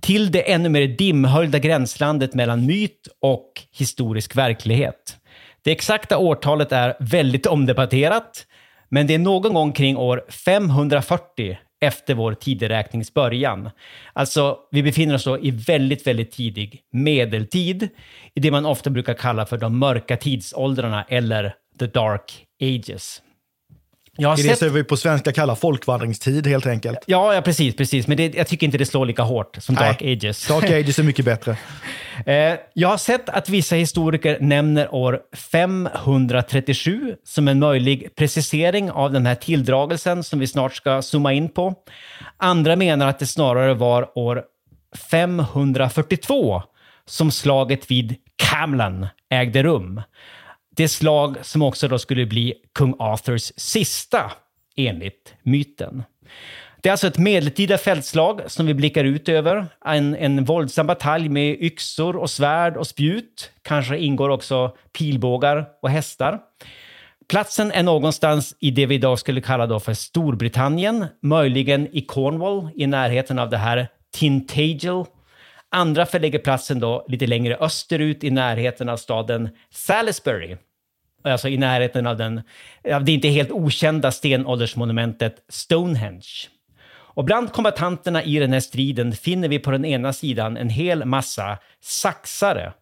till 0.00 0.30
det 0.30 0.52
ännu 0.52 0.68
mer 0.68 0.86
dimhöljda 0.86 1.58
gränslandet 1.58 2.34
mellan 2.34 2.66
myt 2.66 3.08
och 3.20 3.52
historisk 3.72 4.36
verklighet. 4.36 5.16
Det 5.62 5.72
exakta 5.72 6.18
årtalet 6.18 6.72
är 6.72 6.96
väldigt 7.00 7.46
omdebatterat, 7.46 8.46
men 8.88 9.06
det 9.06 9.14
är 9.14 9.18
någon 9.18 9.54
gång 9.54 9.72
kring 9.72 9.96
år 9.96 10.24
540 10.30 11.58
efter 11.80 12.14
vår 12.14 12.34
tideräknings 12.34 13.14
början. 13.14 13.70
Alltså, 14.12 14.58
vi 14.70 14.82
befinner 14.82 15.14
oss 15.14 15.24
då 15.24 15.38
i 15.38 15.50
väldigt, 15.50 16.06
väldigt 16.06 16.32
tidig 16.32 16.80
medeltid, 16.92 17.88
i 18.34 18.40
det 18.40 18.50
man 18.50 18.66
ofta 18.66 18.90
brukar 18.90 19.14
kalla 19.14 19.46
för 19.46 19.58
de 19.58 19.78
mörka 19.78 20.16
tidsåldrarna 20.16 21.04
eller 21.08 21.54
the 21.78 21.86
dark 21.86 22.46
ages. 22.62 23.22
Jag 24.20 24.28
har 24.28 24.36
Det 24.36 24.42
är 24.42 24.44
det 24.44 24.48
sett- 24.50 24.58
som 24.58 24.74
vi 24.74 24.84
på 24.84 24.96
svenska 24.96 25.32
kallar 25.32 25.54
folkvandringstid 25.54 26.46
helt 26.46 26.66
enkelt. 26.66 26.98
Ja, 27.06 27.34
ja 27.34 27.42
precis, 27.42 27.76
precis. 27.76 28.06
Men 28.06 28.16
det, 28.16 28.34
jag 28.34 28.46
tycker 28.46 28.66
inte 28.66 28.78
det 28.78 28.86
slår 28.86 29.06
lika 29.06 29.22
hårt 29.22 29.56
som 29.60 29.74
Nej. 29.74 29.84
Dark 29.84 30.02
Ages. 30.02 30.46
Dark 30.46 30.64
Ages 30.70 30.98
är 30.98 31.02
mycket 31.02 31.24
bättre. 31.24 31.56
Eh, 32.26 32.54
jag 32.74 32.88
har 32.88 32.96
sett 32.96 33.28
att 33.28 33.48
vissa 33.48 33.76
historiker 33.76 34.38
nämner 34.40 34.94
år 34.94 35.20
537 35.52 37.14
som 37.24 37.48
en 37.48 37.58
möjlig 37.58 38.16
precisering 38.16 38.90
av 38.90 39.12
den 39.12 39.26
här 39.26 39.34
tilldragelsen 39.34 40.22
som 40.24 40.38
vi 40.38 40.46
snart 40.46 40.74
ska 40.74 41.02
zooma 41.02 41.32
in 41.32 41.48
på. 41.48 41.74
Andra 42.36 42.76
menar 42.76 43.06
att 43.06 43.18
det 43.18 43.26
snarare 43.26 43.74
var 43.74 44.18
år 44.18 44.42
542 45.10 46.62
som 47.06 47.30
slaget 47.30 47.90
vid 47.90 48.16
Camlan 48.36 49.06
ägde 49.30 49.62
rum. 49.62 50.02
Det 50.76 50.88
slag 50.88 51.36
som 51.42 51.62
också 51.62 51.88
då 51.88 51.98
skulle 51.98 52.26
bli 52.26 52.54
kung 52.74 52.94
Arthurs 52.98 53.52
sista, 53.56 54.32
enligt 54.76 55.34
myten. 55.42 56.02
Det 56.82 56.88
är 56.88 56.90
alltså 56.90 57.06
ett 57.06 57.18
medeltida 57.18 57.78
fältslag 57.78 58.40
som 58.46 58.66
vi 58.66 58.74
blickar 58.74 59.04
ut 59.04 59.28
över. 59.28 59.66
En, 59.84 60.16
en 60.16 60.44
våldsam 60.44 60.86
batalj 60.86 61.28
med 61.28 61.62
yxor 61.62 62.16
och 62.16 62.30
svärd 62.30 62.76
och 62.76 62.86
spjut. 62.86 63.50
Kanske 63.62 63.98
ingår 63.98 64.28
också 64.28 64.76
pilbågar 64.98 65.66
och 65.82 65.90
hästar. 65.90 66.38
Platsen 67.28 67.72
är 67.72 67.82
någonstans 67.82 68.56
i 68.60 68.70
det 68.70 68.86
vi 68.86 68.94
idag 68.94 69.18
skulle 69.18 69.40
kalla 69.40 69.66
då 69.66 69.80
för 69.80 69.94
Storbritannien, 69.94 71.06
möjligen 71.22 71.88
i 71.96 72.00
Cornwall 72.00 72.68
i 72.74 72.86
närheten 72.86 73.38
av 73.38 73.50
det 73.50 73.56
här 73.56 73.88
Tintagel. 74.12 75.04
Andra 75.72 76.06
förlägger 76.06 76.38
platsen 76.38 76.80
då 76.80 77.04
lite 77.08 77.26
längre 77.26 77.56
österut 77.56 78.24
i 78.24 78.30
närheten 78.30 78.88
av 78.88 78.96
staden 78.96 79.48
Salisbury. 79.70 80.56
Alltså 81.24 81.48
i 81.48 81.56
närheten 81.56 82.06
av, 82.06 82.16
den, 82.16 82.42
av 82.92 83.04
det 83.04 83.12
inte 83.12 83.28
helt 83.28 83.50
okända 83.50 84.12
stenåldersmonumentet 84.12 85.44
Stonehenge. 85.48 86.48
Och 87.12 87.24
bland 87.24 87.52
kombatanterna 87.52 88.22
i 88.22 88.38
den 88.38 88.52
här 88.52 88.60
striden 88.60 89.12
finner 89.12 89.48
vi 89.48 89.58
på 89.58 89.70
den 89.70 89.84
ena 89.84 90.12
sidan 90.12 90.56
en 90.56 90.68
hel 90.68 91.04
massa 91.04 91.58
saxare. 91.80 92.72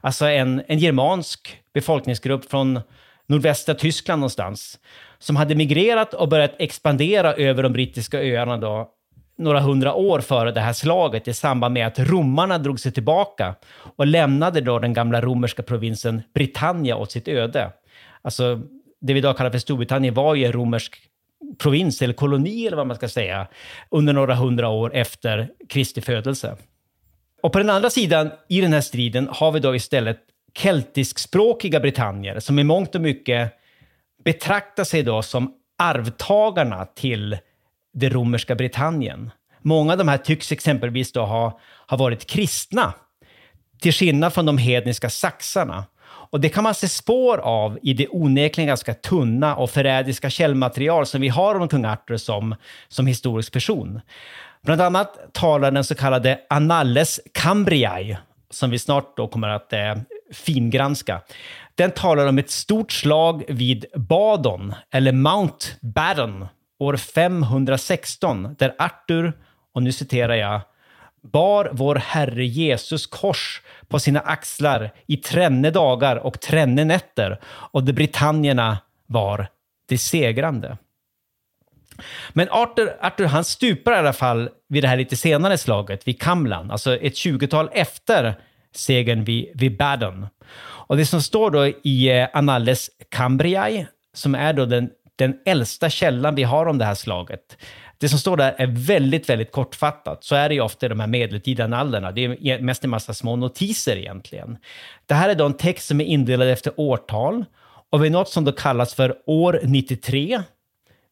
Alltså 0.00 0.26
en, 0.26 0.62
en 0.68 0.78
germansk 0.78 1.56
befolkningsgrupp 1.74 2.50
från 2.50 2.80
nordvästra 3.26 3.74
Tyskland 3.74 4.20
någonstans. 4.20 4.78
Som 5.18 5.36
hade 5.36 5.54
migrerat 5.54 6.14
och 6.14 6.28
börjat 6.28 6.54
expandera 6.58 7.34
över 7.34 7.62
de 7.62 7.72
brittiska 7.72 8.22
öarna 8.22 8.56
då 8.56 8.90
några 9.38 9.60
hundra 9.60 9.94
år 9.94 10.20
före 10.20 10.52
det 10.52 10.60
här 10.60 10.72
slaget 10.72 11.28
i 11.28 11.34
samband 11.34 11.74
med 11.74 11.86
att 11.86 11.98
romarna 11.98 12.58
drog 12.58 12.80
sig 12.80 12.92
tillbaka 12.92 13.54
och 13.96 14.06
lämnade 14.06 14.60
då 14.60 14.78
den 14.78 14.92
gamla 14.92 15.20
romerska 15.20 15.62
provinsen 15.62 16.22
Britannia 16.34 16.96
åt 16.96 17.12
sitt 17.12 17.28
öde. 17.28 17.72
Alltså, 18.22 18.60
det 19.00 19.12
vi 19.12 19.18
idag 19.18 19.36
kallar 19.36 19.50
för 19.50 19.58
Storbritannien 19.58 20.14
var 20.14 20.34
ju 20.34 20.44
en 20.44 20.52
romersk 20.52 20.96
provins 21.58 22.02
eller 22.02 22.14
koloni 22.14 22.66
eller 22.66 22.76
vad 22.76 22.86
man 22.86 22.96
ska 22.96 23.08
säga 23.08 23.46
under 23.90 24.12
några 24.12 24.34
hundra 24.34 24.68
år 24.68 24.94
efter 24.94 25.48
Kristi 25.68 26.00
födelse. 26.00 26.56
Och 27.42 27.52
på 27.52 27.58
den 27.58 27.70
andra 27.70 27.90
sidan 27.90 28.30
i 28.48 28.60
den 28.60 28.72
här 28.72 28.80
striden 28.80 29.28
har 29.32 29.52
vi 29.52 29.60
då 29.60 29.74
istället 29.74 30.18
keltiskspråkiga 30.54 31.80
britannier 31.80 32.40
som 32.40 32.58
i 32.58 32.64
mångt 32.64 32.94
och 32.94 33.00
mycket 33.00 33.52
betraktar 34.24 34.84
sig 34.84 35.02
då 35.02 35.22
som 35.22 35.54
arvtagarna 35.78 36.84
till 36.84 37.38
det 37.96 38.08
romerska 38.08 38.54
Britannien. 38.54 39.30
Många 39.62 39.92
av 39.92 39.98
de 39.98 40.08
här 40.08 40.18
tycks 40.18 40.52
exempelvis 40.52 41.12
då 41.12 41.24
ha, 41.24 41.60
ha 41.88 41.96
varit 41.96 42.26
kristna, 42.26 42.92
till 43.80 43.92
skillnad 43.92 44.32
från 44.32 44.46
de 44.46 44.58
hedniska 44.58 45.10
saxarna. 45.10 45.84
Och 46.30 46.40
det 46.40 46.48
kan 46.48 46.64
man 46.64 46.74
se 46.74 46.88
spår 46.88 47.38
av 47.38 47.78
i 47.82 47.92
det 47.92 48.08
onekligen 48.08 48.68
ganska 48.68 48.94
tunna 48.94 49.56
och 49.56 49.70
förrädiska 49.70 50.30
källmaterial 50.30 51.06
som 51.06 51.20
vi 51.20 51.28
har 51.28 51.54
om 51.54 51.68
kung 51.68 51.84
Arthur 51.84 52.16
som, 52.16 52.54
som 52.88 53.06
historisk 53.06 53.52
person. 53.52 54.00
Bland 54.62 54.80
annat 54.80 55.32
talar 55.32 55.70
den 55.70 55.84
så 55.84 55.94
kallade 55.94 56.40
Annales 56.50 57.20
Cambriae, 57.34 58.18
som 58.50 58.70
vi 58.70 58.78
snart 58.78 59.16
då 59.16 59.28
kommer 59.28 59.48
att 59.48 59.72
eh, 59.72 59.94
fingranska. 60.32 61.20
Den 61.74 61.90
talar 61.90 62.26
om 62.26 62.38
ett 62.38 62.50
stort 62.50 62.92
slag 62.92 63.44
vid 63.48 63.84
Badon, 63.94 64.74
eller 64.90 65.12
Mount 65.12 65.66
Baron 65.80 66.46
år 66.78 66.96
516, 66.96 68.54
där 68.58 68.74
Arthur, 68.78 69.32
och 69.74 69.82
nu 69.82 69.92
citerar 69.92 70.34
jag, 70.34 70.60
bar 71.22 71.70
vår 71.72 71.94
Herre 71.94 72.46
Jesus 72.46 73.06
kors 73.06 73.62
på 73.88 73.98
sina 73.98 74.20
axlar 74.20 74.90
i 75.06 75.16
tränne 75.16 75.70
dagar 75.70 76.16
och 76.16 76.40
tränne 76.40 76.84
nätter, 76.84 77.40
och 77.46 77.84
de 77.84 77.92
britannierna 77.92 78.78
var 79.06 79.48
de 79.88 79.98
segrande. 79.98 80.76
Men 82.32 82.48
Arthur, 82.50 82.96
Arthur 83.00 83.24
han 83.26 83.44
stupar 83.44 83.92
i 83.92 83.96
alla 83.96 84.12
fall 84.12 84.50
vid 84.68 84.84
det 84.84 84.88
här 84.88 84.96
lite 84.96 85.16
senare 85.16 85.58
slaget, 85.58 86.08
vid 86.08 86.20
Kamlan, 86.20 86.70
alltså 86.70 86.96
ett 86.96 87.16
tjugotal 87.16 87.70
efter 87.72 88.34
segern 88.74 89.24
vid, 89.24 89.50
vid 89.54 89.76
Baden. 89.76 90.26
Och 90.60 90.96
det 90.96 91.06
som 91.06 91.22
står 91.22 91.50
då 91.50 91.66
i 91.66 92.18
eh, 92.18 92.28
Annales 92.32 92.90
Cambriae, 93.10 93.86
som 94.14 94.34
är 94.34 94.52
då 94.52 94.66
den, 94.66 94.90
den 95.16 95.38
äldsta 95.44 95.90
källan 95.90 96.34
vi 96.34 96.42
har 96.42 96.66
om 96.66 96.78
det 96.78 96.84
här 96.84 96.94
slaget, 96.94 97.56
det 97.98 98.08
som 98.08 98.18
står 98.18 98.36
där 98.36 98.54
är 98.58 98.66
väldigt, 98.66 99.28
väldigt 99.28 99.52
kortfattat. 99.52 100.24
Så 100.24 100.34
är 100.34 100.48
det 100.48 100.54
ju 100.54 100.60
ofta 100.60 100.86
i 100.86 100.88
de 100.88 101.00
här 101.00 101.06
medeltida 101.06 101.66
nallerna. 101.66 102.12
Det 102.12 102.24
är 102.24 102.60
mest 102.60 102.84
en 102.84 102.90
massa 102.90 103.14
små 103.14 103.36
notiser 103.36 103.96
egentligen. 103.96 104.58
Det 105.06 105.14
här 105.14 105.28
är 105.28 105.34
då 105.34 105.46
en 105.46 105.54
text 105.54 105.86
som 105.86 106.00
är 106.00 106.04
indelad 106.04 106.48
efter 106.48 106.72
årtal 106.76 107.44
och 107.90 108.04
vid 108.04 108.12
något 108.12 108.28
som 108.28 108.44
då 108.44 108.52
kallas 108.52 108.94
för 108.94 109.16
år 109.26 109.60
93, 109.62 110.42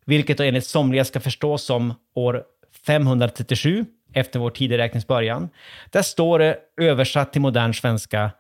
vilket 0.05 0.39
då 0.39 0.45
enligt 0.45 0.67
somliga 0.67 1.05
ska 1.05 1.21
förstås 1.21 1.65
som 1.65 1.95
år 2.15 2.43
537 2.87 3.85
efter 4.13 4.39
vår 4.39 4.51
tideräknings 4.51 5.07
början. 5.07 5.49
Där 5.91 6.03
står 6.03 6.39
det 6.39 6.59
översatt 6.81 7.33
till 7.33 7.41
modern 7.41 7.75
svenska 7.75 8.31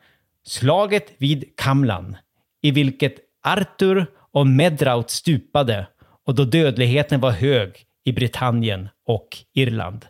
Slaget 0.46 1.12
vid 1.18 1.44
Kamlan, 1.56 2.16
i 2.62 2.70
vilket 2.70 3.14
Arthur 3.42 4.06
och 4.34 4.46
Medraut 4.46 5.10
stupade 5.10 5.86
och 6.26 6.34
då 6.34 6.44
dödligheten 6.44 7.20
var 7.20 7.30
hög 7.30 7.84
i 8.04 8.12
Britannien 8.12 8.88
och 9.06 9.28
Irland. 9.54 10.06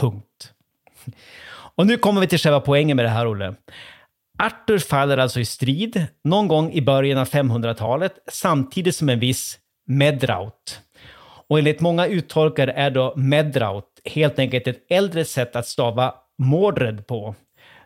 Punkt. 0.00 0.52
Och 1.48 1.86
nu 1.86 1.96
kommer 1.96 2.20
vi 2.20 2.26
till 2.26 2.38
själva 2.38 2.60
poängen 2.60 2.96
med 2.96 3.04
det 3.04 3.10
här, 3.10 3.26
Olle. 3.26 3.54
Arthur 4.38 4.78
faller 4.78 5.18
alltså 5.18 5.40
i 5.40 5.44
strid 5.44 6.06
någon 6.24 6.48
gång 6.48 6.72
i 6.72 6.82
början 6.82 7.18
av 7.18 7.28
500-talet 7.28 8.12
samtidigt 8.28 8.96
som 8.96 9.08
en 9.08 9.18
viss 9.18 9.58
Medraut. 9.86 10.80
Och 11.48 11.58
enligt 11.58 11.80
många 11.80 12.06
uttolkare 12.06 12.72
är 12.72 12.90
då 12.90 13.14
Medraut 13.16 14.00
helt 14.04 14.38
enkelt 14.38 14.66
ett 14.66 14.86
äldre 14.88 15.24
sätt 15.24 15.56
att 15.56 15.66
stava 15.66 16.14
Mordred 16.38 17.06
på, 17.06 17.34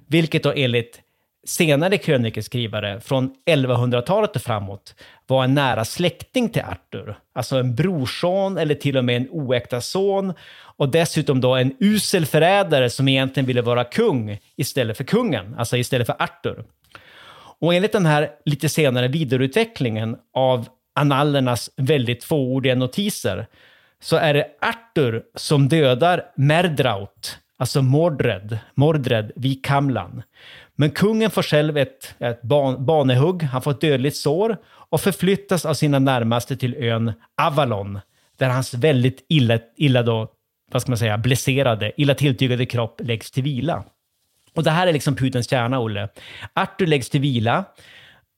vilket 0.06 0.42
då 0.42 0.52
enligt 0.56 1.00
senare 1.46 1.98
krönikeskrivare 1.98 3.00
från 3.00 3.34
1100-talet 3.46 4.36
och 4.36 4.42
framåt 4.42 4.94
var 5.26 5.44
en 5.44 5.54
nära 5.54 5.84
släkting 5.84 6.48
till 6.48 6.62
Arthur. 6.62 7.18
Alltså 7.34 7.56
en 7.56 7.74
brorson 7.74 8.58
eller 8.58 8.74
till 8.74 8.96
och 8.96 9.04
med 9.04 9.16
en 9.16 9.28
oäkta 9.30 9.80
son. 9.80 10.34
Och 10.76 10.88
dessutom 10.88 11.40
då 11.40 11.54
en 11.54 11.76
usel 11.80 12.26
förrädare 12.26 12.90
som 12.90 13.08
egentligen 13.08 13.46
ville 13.46 13.62
vara 13.62 13.84
kung 13.84 14.38
istället 14.56 14.96
för 14.96 15.04
kungen, 15.04 15.54
alltså 15.58 15.76
istället 15.76 16.06
för 16.06 16.22
Arthur. 16.22 16.64
Och 17.60 17.74
enligt 17.74 17.92
den 17.92 18.06
här 18.06 18.30
lite 18.44 18.68
senare 18.68 19.08
vidareutvecklingen 19.08 20.16
av 20.34 20.68
annallernas 20.94 21.70
väldigt 21.76 22.24
fåordiga 22.24 22.74
notiser 22.74 23.46
så 24.00 24.16
är 24.16 24.34
det 24.34 24.46
Arthur 24.60 25.22
som 25.34 25.68
dödar 25.68 26.22
Merdraut, 26.36 27.38
alltså 27.58 27.82
Mordred, 27.82 28.58
Mordred 28.74 29.32
vid 29.36 29.64
Kamlan. 29.64 30.22
Men 30.80 30.90
kungen 30.90 31.30
får 31.30 31.42
själv 31.42 31.76
ett, 31.76 32.14
ett 32.18 32.42
ban, 32.42 32.86
banehugg, 32.86 33.42
han 33.42 33.62
får 33.62 33.70
ett 33.70 33.80
dödligt 33.80 34.16
sår 34.16 34.56
och 34.66 35.00
förflyttas 35.00 35.66
av 35.66 35.74
sina 35.74 35.98
närmaste 35.98 36.56
till 36.56 36.74
ön 36.74 37.12
Avalon, 37.42 38.00
där 38.38 38.48
hans 38.48 38.74
väldigt 38.74 39.24
illa, 39.28 39.58
illa 39.76 40.02
då, 40.02 40.28
vad 40.72 40.82
ska 40.82 40.90
man 40.90 40.98
säga, 40.98 41.18
blesserade, 41.18 41.92
illa 41.96 42.14
tilltygade 42.14 42.66
kropp 42.66 43.00
läggs 43.04 43.30
till 43.30 43.42
vila. 43.42 43.84
Och 44.54 44.62
det 44.62 44.70
här 44.70 44.86
är 44.86 44.92
liksom 44.92 45.16
pudens 45.16 45.50
kärna, 45.50 45.80
Olle. 45.80 46.08
Arthur 46.54 46.86
läggs 46.86 47.10
till 47.10 47.20
vila. 47.20 47.64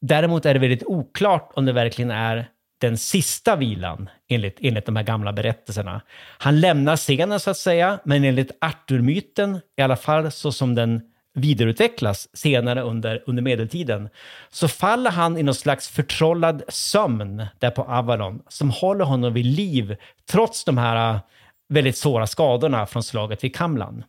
Däremot 0.00 0.46
är 0.46 0.54
det 0.54 0.60
väldigt 0.60 0.84
oklart 0.86 1.52
om 1.54 1.64
det 1.64 1.72
verkligen 1.72 2.10
är 2.10 2.46
den 2.80 2.98
sista 2.98 3.56
vilan, 3.56 4.08
enligt, 4.28 4.56
enligt 4.60 4.86
de 4.86 4.96
här 4.96 5.02
gamla 5.02 5.32
berättelserna. 5.32 6.00
Han 6.38 6.60
lämnar 6.60 6.96
scenen 6.96 7.40
så 7.40 7.50
att 7.50 7.56
säga, 7.56 7.98
men 8.04 8.24
enligt 8.24 8.50
Arthur-myten, 8.60 9.60
i 9.78 9.82
alla 9.82 9.96
fall 9.96 10.30
så 10.30 10.52
som 10.52 10.74
den 10.74 11.02
vidareutvecklas 11.34 12.28
senare 12.32 12.82
under, 12.82 13.22
under 13.26 13.42
medeltiden, 13.42 14.08
så 14.50 14.68
faller 14.68 15.10
han 15.10 15.38
i 15.38 15.42
någon 15.42 15.54
slags 15.54 15.88
förtrollad 15.88 16.62
sömn 16.68 17.46
där 17.58 17.70
på 17.70 17.82
Avalon, 17.82 18.42
som 18.48 18.70
håller 18.70 19.04
honom 19.04 19.34
vid 19.34 19.46
liv 19.46 19.96
trots 20.30 20.64
de 20.64 20.78
här 20.78 21.14
äh, 21.14 21.20
väldigt 21.68 21.96
svåra 21.96 22.26
skadorna 22.26 22.86
från 22.86 23.02
slaget 23.02 23.44
vid 23.44 23.56
Kamlan. 23.56 24.04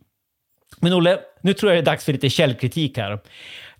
Men 0.79 0.93
Olle, 0.93 1.19
nu 1.41 1.53
tror 1.53 1.71
jag 1.71 1.77
det 1.77 1.89
är 1.89 1.91
dags 1.91 2.05
för 2.05 2.13
lite 2.13 2.29
källkritik 2.29 2.97
här. 2.97 3.19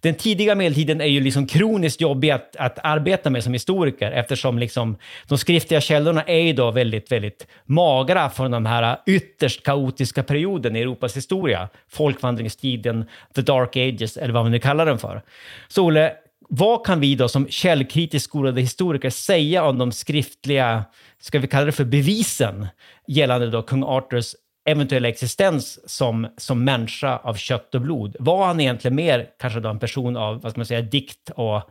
Den 0.04 0.16
tidiga 0.16 0.56
medeltiden 0.56 1.02
är 1.02 1.06
ju 1.06 1.20
liksom 1.20 1.48
kroniskt 1.48 2.02
jobbig 2.02 2.32
att, 2.32 2.56
att 2.56 2.80
arbeta 2.84 3.30
med 3.30 3.44
som 3.44 3.54
historiker 3.54 4.12
eftersom 4.12 4.60
liksom 4.60 4.98
de 5.28 5.38
skriftliga 5.38 5.82
källorna 5.82 6.24
är 6.24 6.40
ju 6.40 6.54
då 6.54 6.72
väldigt, 6.72 7.12
väldigt 7.12 7.48
magra 7.66 8.30
från 8.30 8.52
den 8.52 8.66
här 8.66 8.98
ytterst 9.06 9.64
kaotiska 9.64 10.24
perioden 10.24 10.76
i 10.76 10.82
Europas 10.82 11.18
historia. 11.18 11.70
Folkvandringstiden, 11.90 13.06
the 13.36 13.42
dark 13.42 13.76
ages 13.78 14.18
eller 14.18 14.34
vad 14.34 14.44
man 14.44 14.52
nu 14.52 14.60
kallar 14.60 14.86
den 14.86 14.98
för. 14.98 15.22
Så 15.68 15.86
Olle, 15.86 16.14
vad 16.50 16.86
kan 16.86 17.00
vi 17.00 17.16
då 17.16 17.28
som 17.28 17.48
källkritiskt 17.48 18.30
skolade 18.30 18.62
historiker 18.62 19.10
säga 19.10 19.64
om 19.64 19.78
de 19.78 19.92
skriftliga, 19.92 20.84
ska 21.22 21.40
vi 21.40 21.48
kalla 21.48 21.66
det 21.66 21.72
för 21.72 21.86
bevisen, 21.86 22.68
gällande 23.08 23.50
då 23.50 23.62
kung 23.62 23.84
Arthurs 23.84 24.36
eventuella 24.66 25.08
existens 25.08 25.90
som, 25.92 26.28
som 26.38 26.64
människa 26.64 27.18
av 27.18 27.34
kött 27.34 27.76
och 27.76 27.82
blod. 27.82 28.16
Var 28.20 28.48
han 28.48 28.60
egentligen 28.60 28.96
mer 28.96 29.30
kanske 29.40 29.60
då 29.60 29.70
en 29.70 29.80
person 29.80 30.18
av 30.18 30.42
vad 30.42 30.52
ska 30.52 30.60
man 30.60 30.66
säga, 30.66 30.82
dikt 30.82 31.30
och, 31.30 31.62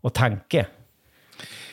och 0.00 0.14
tanke? 0.14 0.66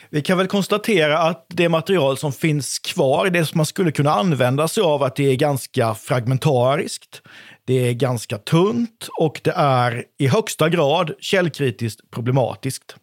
Vi 0.10 0.22
kan 0.22 0.38
väl 0.38 0.48
konstatera 0.48 1.20
att 1.20 1.46
det 1.48 1.70
material 1.70 2.18
som 2.18 2.34
finns 2.34 2.80
kvar, 2.80 3.30
det 3.30 3.46
som 3.46 3.58
man 3.58 3.66
skulle 3.66 3.92
kunna 3.92 4.12
använda 4.12 4.68
sig 4.68 4.84
av, 4.84 5.04
att 5.04 5.16
det 5.16 5.32
är 5.32 5.36
ganska 5.36 5.96
fragmentariskt. 5.96 7.22
Det 7.66 7.90
är 7.90 7.94
ganska 7.94 8.38
tunt 8.38 9.08
och 9.20 9.42
det 9.44 9.54
är 9.56 10.04
i 10.18 10.28
högsta 10.28 10.70
grad 10.70 11.12
källkritiskt 11.20 12.12
problematiskt. 12.12 12.96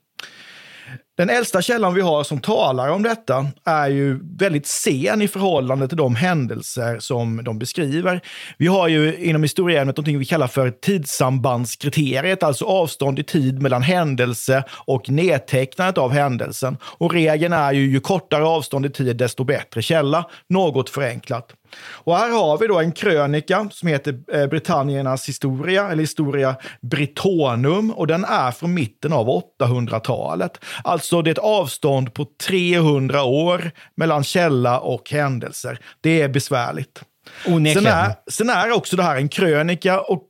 Den 1.17 1.31
äldsta 1.31 1.63
källan 1.63 1.95
vi 1.95 2.01
har 2.01 2.25
som 2.25 2.41
talar 2.41 2.89
om 2.89 3.03
detta 3.03 3.47
är 3.65 3.89
ju 3.89 4.21
väldigt 4.39 4.67
sen 4.67 5.23
i 5.23 5.29
förhållande 5.29 5.89
till 5.89 5.97
de 5.97 6.15
händelser 6.15 6.99
som 6.99 7.45
de 7.45 7.59
beskriver. 7.59 8.21
Vi 8.59 8.67
har 8.67 8.89
ju 8.89 9.17
inom 9.17 9.43
historieämnet 9.43 9.97
något 9.97 10.09
vi 10.09 10.25
kallar 10.25 10.47
för 10.47 10.71
tidssambandskriteriet, 10.71 12.43
alltså 12.43 12.65
avstånd 12.65 13.19
i 13.19 13.23
tid 13.23 13.63
mellan 13.63 13.83
händelse 13.83 14.65
och 14.71 15.09
nedtecknandet 15.09 15.99
av 15.99 16.11
händelsen. 16.11 16.77
Och 16.83 17.13
regeln 17.13 17.53
är 17.53 17.73
ju 17.73 17.87
ju 17.87 18.01
kortare 18.01 18.45
avstånd 18.45 18.87
i 18.87 18.91
tid, 18.91 19.17
desto 19.17 19.45
bättre 19.45 19.83
källa, 19.83 20.31
något 20.49 20.91
förenklat. 20.91 21.53
Och 21.81 22.17
här 22.17 22.31
har 22.31 22.59
vi 22.59 22.67
då 22.67 22.81
en 22.81 22.93
krönika 22.93 23.69
som 23.73 23.89
heter 23.89 24.19
eh, 24.33 24.47
Britanniernas 24.47 25.29
historia, 25.29 25.89
eller 25.89 26.03
Historia 26.03 26.57
Britonum, 26.83 27.91
och 27.91 28.07
den 28.07 28.25
är 28.25 28.51
från 28.51 28.75
mitten 28.75 29.13
av 29.13 29.43
800-talet. 29.61 30.65
Alltså 30.85 31.04
det 31.11 31.31
är 31.31 31.33
ett 31.33 31.39
avstånd 31.39 32.15
på 32.15 32.27
300 32.47 33.25
år 33.25 33.71
mellan 33.95 34.25
källa 34.25 34.81
och 34.81 35.11
händelser. 35.11 35.79
Det 36.01 36.23
är 36.23 36.29
besvärligt. 36.29 37.03
Sen 37.45 37.87
är, 37.87 38.15
sen 38.31 38.51
är 38.51 38.73
också 38.73 38.97
det 38.97 39.03
här 39.03 39.17
en 39.17 39.29
krönika 39.29 40.01
och 40.01 40.29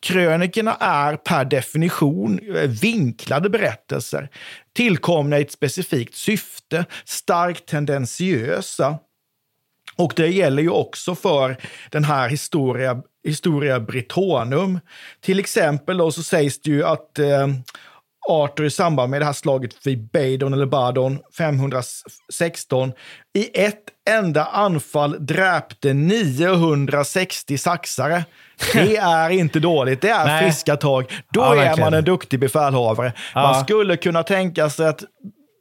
krönikerna 0.00 0.76
är 0.80 1.16
per 1.16 1.44
definition 1.44 2.40
eh, 2.56 2.68
vinklade 2.68 3.50
berättelser, 3.50 4.28
tillkomna 4.72 5.38
i 5.38 5.42
ett 5.42 5.52
specifikt 5.52 6.14
syfte, 6.14 6.84
starkt 7.04 7.66
tendentiösa 7.66 8.98
och 9.98 10.12
det 10.16 10.28
gäller 10.28 10.62
ju 10.62 10.70
också 10.70 11.14
för 11.14 11.56
den 11.90 12.04
här 12.04 12.28
historia, 12.28 13.02
historia 13.24 13.80
Britonum. 13.80 14.80
Till 15.20 15.38
exempel 15.38 15.96
då 15.96 16.12
så 16.12 16.22
sägs 16.22 16.60
det 16.60 16.70
ju 16.70 16.84
att 16.84 17.18
eh, 17.18 17.46
Arthur 18.28 18.64
i 18.64 18.70
samband 18.70 19.10
med 19.10 19.20
det 19.20 19.24
här 19.24 19.32
slaget 19.32 19.86
vid 19.86 20.08
Badon 20.10 20.52
eller 20.52 20.66
Badon 20.66 21.18
516 21.38 22.92
i 23.34 23.60
ett 23.60 23.82
enda 24.10 24.44
anfall 24.44 25.26
dräpte 25.26 25.92
960 25.92 27.58
saxare. 27.58 28.24
Det 28.72 28.96
är 29.02 29.30
inte 29.30 29.60
dåligt. 29.60 30.00
Det 30.00 30.08
är 30.08 30.24
Nej. 30.24 30.42
friska 30.42 30.76
tag. 30.76 31.22
Då 31.32 31.40
ja, 31.40 31.62
är 31.62 31.76
man 31.76 31.94
en 31.94 32.04
duktig 32.04 32.40
befälhavare. 32.40 33.12
Ja. 33.34 33.42
Man 33.42 33.64
skulle 33.64 33.96
kunna 33.96 34.22
tänka 34.22 34.70
sig 34.70 34.86
att 34.86 35.04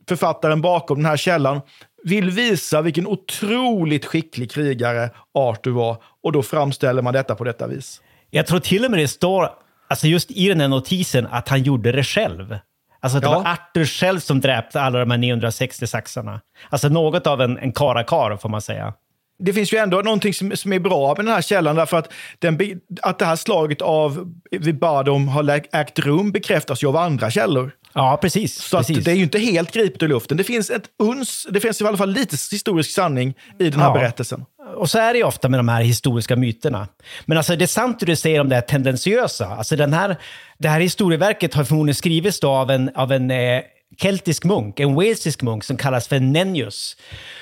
författaren 0.10 0.62
bakom 0.62 0.98
den 0.98 1.06
här 1.06 1.18
källan 1.18 1.62
vill 2.04 2.30
visa 2.30 2.82
vilken 2.82 3.08
otroligt 3.08 4.06
skicklig 4.06 4.52
krigare 4.52 5.10
Arthur 5.34 5.72
var 5.72 5.98
och 6.24 6.32
då 6.32 6.44
framställer 6.44 7.02
man 7.02 7.14
detta 7.14 7.36
på 7.36 7.44
detta 7.44 7.68
vis. 7.68 8.02
Jag 8.30 8.48
tror 8.48 8.60
till 8.60 8.86
och 8.86 8.92
med 8.92 9.00
det 9.00 9.08
står, 9.08 9.50
alltså 9.88 10.08
just 10.08 10.32
i 10.32 10.48
den 10.48 10.62
här 10.62 10.68
notisen, 10.68 11.28
att 11.28 11.50
han 11.50 11.64
gjorde 11.64 11.92
det 11.92 12.04
själv. 12.04 12.60
Alltså 13.00 13.18
att 13.18 13.24
det 13.24 13.30
ja. 13.30 13.40
var 13.40 13.52
Arthur 13.52 13.86
själv 13.86 14.20
som 14.20 14.40
dräpte 14.40 14.82
alla 14.82 15.00
de 15.00 15.12
här 15.12 15.18
960 15.18 15.88
saxarna. 15.88 16.42
Alltså 16.70 16.90
något 16.90 17.28
av 17.28 17.42
en, 17.42 17.58
en 17.58 17.72
karakar 17.72 18.38
får 18.38 18.50
man 18.50 18.62
säga. 18.62 18.94
Det 19.40 19.54
finns 19.54 19.74
ju 19.74 19.78
ändå 19.78 19.98
någonting 19.98 20.34
som, 20.34 20.52
som 20.56 20.74
är 20.74 20.80
bra 20.80 21.08
med 21.18 21.26
den 21.26 21.34
här 21.34 21.42
källan, 21.42 21.76
därför 21.76 21.98
att, 21.98 22.14
den, 22.40 22.82
att 23.02 23.20
det 23.20 23.26
här 23.26 23.36
slaget 23.36 23.82
av 23.82 24.34
vid 24.52 24.80
Badom 24.80 25.28
har 25.28 25.62
ägt 25.72 26.00
rum 26.00 26.32
bekräftas 26.32 26.84
ju 26.84 26.88
av 26.88 26.96
andra 26.98 27.32
källor. 27.32 27.72
Ja, 27.94 28.18
precis. 28.22 28.56
Så 28.56 28.78
att 28.78 28.88
precis. 28.88 29.06
det 29.06 29.12
är 29.12 29.16
ju 29.16 29.24
inte 29.24 29.40
helt 29.40 29.72
gripet 29.72 30.04
ur 30.04 30.08
luften. 30.08 30.38
Det 30.38 30.44
finns 30.44 30.70
ett 30.70 30.84
uns, 31.00 31.48
det 31.50 31.60
finns 31.60 31.82
i 31.82 31.86
alla 31.86 31.98
fall 31.98 32.12
lite 32.12 32.36
historisk 32.52 32.92
sanning 32.92 33.34
i 33.60 33.70
den 33.70 33.80
här 33.80 33.88
Ja. 33.88 33.94
berättelsen. 33.94 34.46
Och 34.76 34.90
så 34.90 35.00
är 35.00 35.14
det 35.14 35.20
ju 35.20 35.26
ofta 35.26 35.50
med 35.50 35.60
de 35.60 35.68
här 35.70 35.82
historiska 35.82 36.36
myterna. 36.36 36.88
Men 37.26 37.38
alltså 37.38 37.56
det 37.56 37.66
är 37.66 37.68
sant 37.68 38.00
det 38.00 38.06
du 38.06 38.16
säger 38.16 38.42
om 38.42 38.50
det 38.50 38.56
här 38.56 38.62
tendensiösa. 38.62 39.46
Alltså 39.48 39.76
den 39.76 39.94
här, 39.94 40.16
det 40.58 40.68
här 40.70 40.80
historieverket 40.80 41.54
har 41.54 41.64
förmodligen 41.64 41.96
skrivits 41.96 42.44
av 42.44 42.72
en, 42.72 42.92
av 42.96 43.12
en 43.12 43.32
eh, 43.32 43.62
keltisk 43.98 44.44
munk, 44.44 44.80
en 44.80 44.96
walesisk 44.96 45.42
munk 45.42 45.64
som 45.64 45.78
kallas 45.78 46.08
för 46.08 46.20
Nennius. 46.20 46.98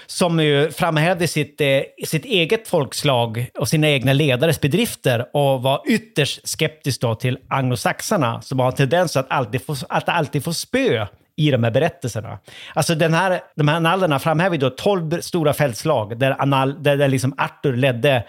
Som 0.06 0.40
ju 0.40 0.72
framhävde 0.72 1.28
sitt, 1.28 1.62
eh, 1.62 1.82
sitt 2.06 2.26
eget 2.26 2.68
folkslag 2.68 3.50
och 3.60 3.70
sina 3.70 3.90
egna 3.90 4.14
ledares 4.14 4.62
bedrifter 4.62 5.26
och 5.34 5.62
var 5.62 5.82
ytterst 5.88 6.48
skeptisk 6.48 7.02
då 7.02 7.16
till 7.16 7.38
anglosaxarna 7.48 8.42
som 8.42 8.60
har 8.60 8.68
en 8.68 8.74
tendens 8.74 9.18
att 9.18 9.26
alltid 9.30 9.66
få, 9.66 9.76
att 9.90 10.10
alltid 10.10 10.44
få 10.44 10.54
spö 10.54 11.08
i 11.38 11.52
de 11.52 11.64
här 11.64 11.72
berättelserna. 11.72 12.40
Alltså 12.74 12.96
den 12.96 13.14
här, 13.14 13.42
de 13.56 13.68
här 13.68 13.76
annallerna 13.76 14.20
framhäver 14.20 14.56
ju 14.56 14.60
då 14.60 14.70
tolv 14.70 15.22
stora 15.22 15.54
fältslag 15.54 16.20
där, 16.20 16.42
anal, 16.42 16.84
där, 16.84 16.98
där 16.98 17.08
liksom 17.08 17.34
Arthur 17.38 17.76
ledde 17.76 18.24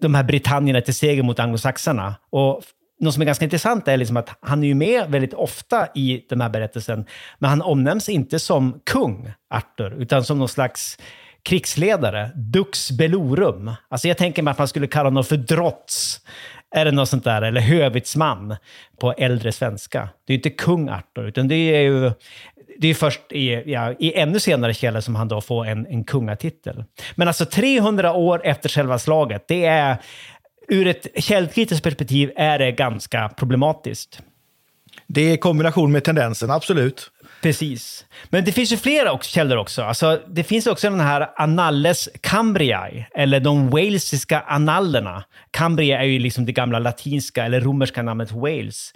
de 0.00 0.14
här 0.14 0.22
britannierna 0.22 0.80
till 0.80 0.94
seger 0.94 1.22
mot 1.22 1.38
anglosaxarna. 1.38 2.14
Och 2.30 2.62
något 3.00 3.14
som 3.14 3.22
är 3.22 3.26
ganska 3.26 3.44
intressant 3.44 3.88
är 3.88 3.96
liksom 3.96 4.16
att 4.16 4.30
han 4.40 4.62
är 4.62 4.66
ju 4.66 4.74
med 4.74 5.10
väldigt 5.10 5.34
ofta 5.34 5.88
i 5.94 6.26
den 6.28 6.40
här 6.40 6.48
berättelsen, 6.48 7.04
men 7.38 7.50
han 7.50 7.62
omnämns 7.62 8.08
inte 8.08 8.38
som 8.38 8.80
kung, 8.90 9.32
Arthur, 9.50 10.02
utan 10.02 10.24
som 10.24 10.38
någon 10.38 10.48
slags 10.48 10.98
krigsledare, 11.42 12.30
Dux 12.34 12.90
Bellorum. 12.90 13.70
Alltså 13.88 14.08
jag 14.08 14.16
tänker 14.16 14.42
mig 14.42 14.52
att 14.52 14.58
man 14.58 14.68
skulle 14.68 14.86
kalla 14.86 15.08
honom 15.08 15.24
för 15.24 15.36
Drotts, 15.36 16.20
är 16.74 16.84
det 16.84 16.92
något 16.92 17.08
sånt 17.08 17.24
där, 17.24 17.42
eller 17.42 17.60
hövitsman 17.60 18.56
på 19.00 19.12
äldre 19.12 19.52
svenska. 19.52 20.08
Det 20.26 20.32
är 20.32 20.34
ju 20.34 20.38
inte 20.38 20.50
kung 20.50 20.88
Arthur, 20.88 21.24
utan 21.24 21.48
det 21.48 21.54
är 21.54 21.80
ju 21.80 22.12
det 22.78 22.88
är 22.88 22.94
först 22.94 23.32
i, 23.32 23.62
ja, 23.66 23.92
i 23.98 24.14
ännu 24.14 24.40
senare 24.40 24.74
källor 24.74 25.00
som 25.00 25.14
han 25.14 25.28
då 25.28 25.40
får 25.40 25.66
en, 25.66 25.86
en 25.86 26.04
kungatitel. 26.04 26.84
Men 27.14 27.28
alltså 27.28 27.44
300 27.44 28.12
år 28.12 28.40
efter 28.44 28.68
själva 28.68 28.98
slaget, 28.98 29.44
det 29.48 29.64
är 29.66 29.96
ur 30.70 30.86
ett 30.86 31.06
källkritiskt 31.16 31.84
perspektiv 31.84 32.32
är 32.36 32.58
det 32.58 32.72
ganska 32.72 33.28
problematiskt. 33.28 34.20
Det 35.06 35.20
är 35.20 35.34
i 35.34 35.38
kombination 35.38 35.92
med 35.92 36.04
tendensen, 36.04 36.50
absolut. 36.50 37.10
Precis. 37.42 38.06
Men 38.28 38.44
det 38.44 38.52
finns 38.52 38.72
ju 38.72 38.76
flera 38.76 39.12
också, 39.12 39.30
källor 39.30 39.56
också. 39.56 39.82
Alltså, 39.82 40.20
det 40.28 40.44
finns 40.44 40.66
också 40.66 40.90
den 40.90 41.00
här 41.00 41.30
Annales 41.36 42.08
Cambriae, 42.20 43.06
eller 43.14 43.40
de 43.40 43.70
walesiska 43.70 44.40
annallerna. 44.40 45.24
Cambria 45.50 45.98
är 45.98 46.04
ju 46.04 46.18
liksom 46.18 46.46
det 46.46 46.52
gamla 46.52 46.78
latinska 46.78 47.44
eller 47.44 47.60
romerska 47.60 48.02
namnet 48.02 48.32
Wales. 48.32 48.92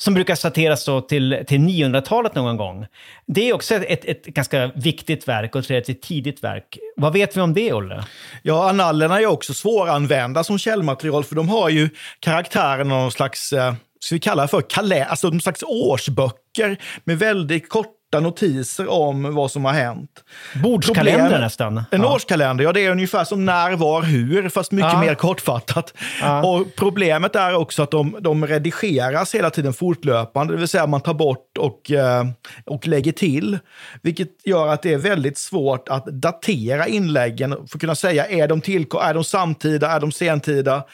Som 0.00 0.14
brukar 0.14 0.42
dateras 0.42 0.84
då 0.84 1.00
till, 1.00 1.44
till 1.46 1.60
900-talet 1.60 2.34
någon 2.34 2.56
gång. 2.56 2.86
Det 3.26 3.48
är 3.48 3.52
också 3.52 3.74
ett, 3.74 4.04
ett, 4.04 4.26
ganska 4.26 4.70
viktigt 4.74 5.28
verk 5.28 5.54
och 5.54 5.60
ett 5.60 5.70
relativt 5.70 6.02
tidigt 6.02 6.44
verk. 6.44 6.78
Vad 6.96 7.12
vet 7.12 7.36
vi 7.36 7.40
om 7.40 7.54
det, 7.54 7.72
Olle? 7.72 8.04
Ja, 8.42 8.68
annallerna 8.68 9.20
är 9.20 9.26
också 9.26 9.54
svåranvända 9.54 10.44
som 10.44 10.58
källmaterial, 10.58 11.24
för 11.24 11.34
de 11.34 11.48
har 11.48 11.68
ju 11.68 11.88
karaktären 12.20 12.92
av 12.92 13.02
någon 13.02 13.12
slags, 13.12 13.52
eh, 13.52 13.74
ska 14.00 14.14
vi 14.14 14.20
kalla 14.20 14.42
det 14.42 14.48
för, 14.48 14.62
kalä, 14.62 15.04
alltså 15.04 15.28
någon 15.28 15.40
slags 15.40 15.62
årsböcker 15.62 16.76
med 17.04 17.18
väldigt 17.18 17.68
korta 18.10 18.20
notiser 18.20 18.88
om 18.90 19.34
vad 19.34 19.50
som 19.50 19.64
har 19.64 19.72
hänt. 19.72 20.10
Bordskalender 20.62 21.20
Problem- 21.20 21.40
nästan. 21.40 21.82
En 21.90 22.00
Ja. 22.02 22.14
årskalender, 22.14 22.64
ja 22.64 22.72
det 22.72 22.80
är 22.86 22.90
ungefär 22.90 23.24
som 23.24 23.44
när, 23.44 23.76
var, 23.76 24.02
hur, 24.02 24.48
fast 24.48 24.72
mycket 24.72 24.92
Ja. 24.92 25.00
mer 25.00 25.14
kortfattat. 25.14 25.94
Och 26.44 26.66
problemet 26.76 27.36
är 27.36 27.54
också 27.56 27.82
att 27.82 27.90
de, 27.90 28.16
de 28.20 28.46
redigeras 28.46 29.34
hela 29.34 29.50
tiden 29.50 29.72
fortlöpande, 29.72 30.52
det 30.54 30.58
vill 30.58 30.68
säga 30.68 30.86
man 30.86 31.00
tar 31.00 31.14
bort 31.14 31.58
och, 31.58 31.90
eh, 31.90 32.24
och 32.66 32.86
lägger 32.86 33.12
till. 33.12 33.58
Vilket 34.02 34.28
gör 34.46 34.68
att 34.68 34.82
det 34.82 34.92
är 34.92 34.98
väldigt 34.98 35.38
svårt 35.38 35.88
att 35.88 36.06
datera 36.06 36.86
inläggen 36.86 37.50
för 37.50 37.76
att 37.76 37.80
kunna 37.80 37.94
säga, 37.94 38.26
är 38.26 38.48
de, 38.48 38.60
tillko- 38.60 39.00
är 39.02 39.14
de 39.14 39.24
samtida, 39.24 39.90
är 39.90 40.00
de 40.00 40.12
sentida? 40.12 40.84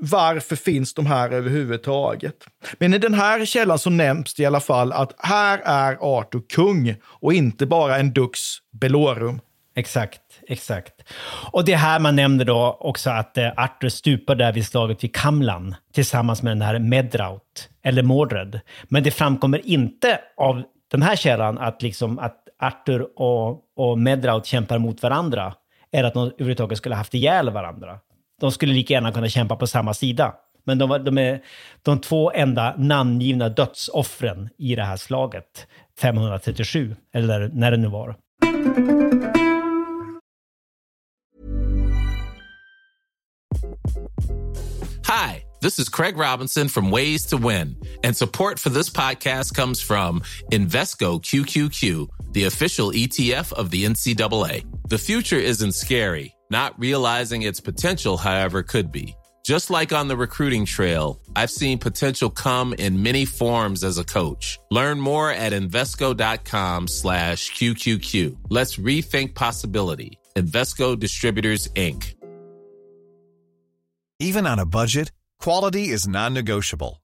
Varför 0.00 0.56
finns 0.56 0.94
de 0.94 1.06
här 1.06 1.30
överhuvudtaget? 1.30 2.36
Men 2.78 2.94
i 2.94 2.98
den 2.98 3.14
här 3.14 3.44
källan 3.44 3.78
så 3.78 3.90
nämns 3.90 4.34
det 4.34 4.42
i 4.42 4.46
alla 4.46 4.60
fall 4.60 4.92
att 4.92 5.14
här 5.18 5.58
är 5.64 5.98
Arthur 6.00 6.42
kung 6.48 6.96
och 7.04 7.32
inte 7.32 7.66
bara 7.66 7.98
en 7.98 8.12
dux 8.12 8.40
Belorum. 8.72 9.40
Exakt, 9.76 10.20
exakt. 10.48 10.92
Och 11.52 11.64
det 11.64 11.72
är 11.72 11.76
här 11.76 12.00
man 12.00 12.16
nämner 12.16 12.44
då 12.44 12.76
också 12.80 13.10
att 13.10 13.38
eh, 13.38 13.52
Arthur 13.56 13.88
stupar 13.88 14.34
där 14.34 14.52
vid 14.52 14.66
slaget 14.66 15.04
vid 15.04 15.14
Kamlan 15.14 15.74
tillsammans 15.92 16.42
med 16.42 16.50
den 16.50 16.62
här 16.62 16.78
Medraut, 16.78 17.68
eller 17.82 18.02
Mordred. 18.02 18.60
Men 18.84 19.02
det 19.02 19.10
framkommer 19.10 19.66
inte 19.66 20.20
av 20.36 20.62
den 20.90 21.02
här 21.02 21.16
källan 21.16 21.58
att, 21.58 21.82
liksom, 21.82 22.18
att 22.18 22.44
Arthur 22.58 23.20
och, 23.20 23.60
och 23.76 23.98
Medraut 23.98 24.46
kämpar 24.46 24.78
mot 24.78 25.02
varandra. 25.02 25.54
Eller 25.92 26.08
att 26.08 26.14
de 26.14 26.26
överhuvudtaget 26.26 26.78
skulle 26.78 26.94
ha 26.94 27.00
haft 27.00 27.14
ihjäl 27.14 27.50
varandra. 27.50 27.98
De 28.44 28.52
skulle 28.52 28.72
lika 28.72 28.94
gärna 28.94 29.12
kunna 29.12 29.28
kämpa 29.28 29.56
på 29.56 29.66
samma 29.66 29.94
sida. 29.94 30.34
Men 30.64 30.78
de, 30.78 30.88
var, 30.88 30.98
de 30.98 31.18
är 31.18 31.42
de 31.82 32.00
två 32.00 32.32
enda 32.32 32.74
namngivna 32.78 33.48
dödsoffren 33.48 34.48
i 34.58 34.74
det 34.74 34.84
här 34.84 34.96
slaget. 34.96 35.66
537, 36.00 36.96
eller 37.14 37.50
när 37.52 37.70
det 37.70 37.76
nu 37.76 37.88
var. 37.88 38.16
Hi, 45.06 45.42
this 45.62 45.78
is 45.78 45.88
Craig 45.88 46.16
Robinson 46.16 46.68
from 46.68 46.90
Ways 46.90 47.26
to 47.26 47.36
Win, 47.36 47.76
and 48.04 48.16
support 48.16 48.58
for 48.58 48.70
this 48.70 48.90
podcast 48.90 49.54
comes 49.54 49.82
from 49.82 50.22
Invesco 50.52 51.20
QQQ, 51.20 52.08
the 52.34 52.44
official 52.44 52.92
ETF 52.92 53.52
of 53.52 53.70
the 53.70 53.84
NCAA. 53.88 54.64
The 54.88 54.98
future 54.98 55.40
isn't 55.40 55.72
scary, 55.72 56.33
not 56.50 56.78
realizing 56.78 57.42
its 57.42 57.60
potential, 57.60 58.16
however, 58.16 58.62
could 58.62 58.90
be. 58.90 59.16
Just 59.44 59.68
like 59.68 59.92
on 59.92 60.08
the 60.08 60.16
recruiting 60.16 60.64
trail, 60.64 61.20
I've 61.36 61.50
seen 61.50 61.78
potential 61.78 62.30
come 62.30 62.72
in 62.72 63.02
many 63.02 63.26
forms 63.26 63.84
as 63.84 63.98
a 63.98 64.04
coach. 64.04 64.58
Learn 64.70 64.98
more 64.98 65.30
at 65.30 65.52
Invesco.com 65.52 66.88
slash 66.88 67.52
QQQ. 67.52 68.38
Let's 68.48 68.76
rethink 68.76 69.34
possibility. 69.34 70.18
Invesco 70.34 70.98
Distributors, 70.98 71.68
Inc. 71.76 72.14
Even 74.18 74.46
on 74.46 74.58
a 74.58 74.64
budget, 74.64 75.12
quality 75.40 75.90
is 75.90 76.08
non-negotiable. 76.08 77.03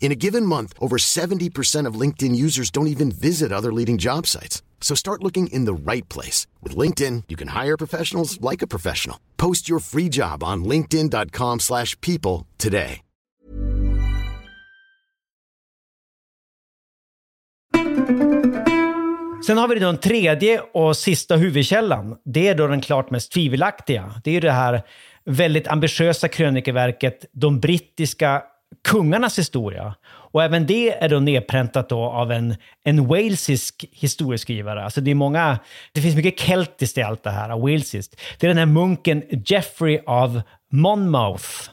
In 0.00 0.12
a 0.12 0.20
given 0.26 0.46
month, 0.46 0.72
over 0.78 0.96
70% 0.98 1.88
of 1.88 2.00
LinkedIn 2.00 2.36
users 2.36 2.70
don't 2.70 2.86
even 2.86 3.10
visit 3.10 3.52
other 3.52 3.72
leading 3.72 3.98
job 3.98 4.26
sites. 4.26 4.62
So 4.80 4.94
start 4.94 5.24
looking 5.24 5.48
in 5.48 5.64
the 5.64 5.92
right 5.92 6.08
place. 6.08 6.46
With 6.62 6.76
LinkedIn, 6.76 7.24
you 7.28 7.36
can 7.36 7.48
hire 7.48 7.76
professionals 7.76 8.40
like 8.40 8.62
a 8.62 8.68
professional. 8.68 9.18
Post 9.36 9.68
your 9.68 9.80
free 9.80 10.08
job 10.08 10.44
on 10.44 10.64
linkedin.com 10.64 11.60
slash 11.60 12.00
people 12.00 12.46
today. 12.58 13.02
Sen 19.46 19.58
har 19.58 19.68
vi 19.68 19.78
den 19.78 19.98
tredje 19.98 20.60
och 20.60 20.96
sista 20.96 21.36
huvudkällan. 21.36 22.16
Det 22.24 22.48
är 22.48 22.54
då 22.54 22.66
den 22.66 22.80
klart 22.80 23.10
mest 23.10 23.32
tvivelaktiga. 23.32 24.14
Det 24.24 24.30
är 24.30 24.34
ju 24.34 24.40
det 24.40 24.52
här 24.52 24.82
väldigt 25.24 25.68
ambitiösa 25.68 26.28
krönikeverket 26.28 27.24
De 27.32 27.60
brittiska 27.60 28.42
kungarnas 28.86 29.38
historia. 29.38 29.94
Och 30.06 30.42
även 30.42 30.66
det 30.66 31.04
är 31.04 31.08
då 31.08 31.20
nedpräntat 31.20 31.88
då 31.88 32.02
av 32.02 32.32
en, 32.32 32.56
en 32.84 33.06
walesisk 33.06 33.84
historieskrivare. 33.92 34.84
Alltså 34.84 35.00
det 35.00 35.10
är 35.10 35.14
många, 35.14 35.58
det 35.92 36.00
finns 36.00 36.16
mycket 36.16 36.40
keltiskt 36.40 36.98
i 36.98 37.02
allt 37.02 37.22
det 37.22 37.30
här, 37.30 37.58
walesiskt. 37.58 38.20
Det 38.38 38.46
är 38.46 38.48
den 38.48 38.58
här 38.58 38.66
munken 38.66 39.22
Geoffrey 39.30 40.00
av 40.06 40.42
Monmouth. 40.72 41.70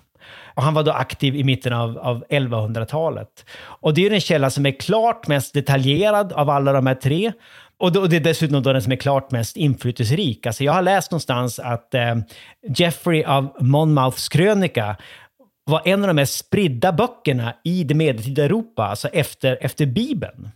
Och 0.56 0.63
han 0.63 0.73
var 0.73 0.84
då 0.84 0.91
aktiv 0.91 1.36
i 1.36 1.43
mitten 1.43 1.73
av, 1.73 1.97
av 1.97 2.23
1100-talet. 2.30 3.45
Och 3.60 3.93
det 3.93 4.06
är 4.06 4.10
den 4.10 4.21
källa 4.21 4.49
som 4.49 4.65
är 4.65 4.80
klart 4.80 5.28
mest 5.28 5.54
detaljerad 5.54 6.34
av 6.34 6.49
alla 6.49 6.73
de 6.73 6.88
här 6.88 6.95
tre. 6.95 7.32
Och, 7.80 7.91
då, 7.91 8.02
och 8.02 8.10
det 8.10 8.15
är 8.15 8.19
dessutom 8.19 8.63
då 8.63 8.73
den 8.73 8.82
som 8.82 8.91
är 8.91 8.95
klart 8.95 9.32
mest 9.32 9.58
inflytelserik. 9.58 10.45
Alltså 10.45 10.63
jag 10.63 10.73
har 10.73 10.82
läst 10.82 11.12
någonstans 11.12 11.60
att 11.60 11.93
eh, 11.93 12.15
Geoffrey 12.67 13.23
av 13.23 13.56
Monmouths 13.60 14.30
krönika 14.30 14.95
var 15.65 15.82
en 15.86 16.02
av 16.02 16.08
de 16.08 16.13
mest 16.13 16.38
spridda 16.38 16.91
böckerna 16.91 17.54
i 17.63 17.84
det 17.84 17.93
medeltida 17.93 18.43
Europa, 18.43 18.84
alltså 18.84 19.08
efter, 19.08 19.58
efter 19.62 19.86
Bibeln. 19.86 20.49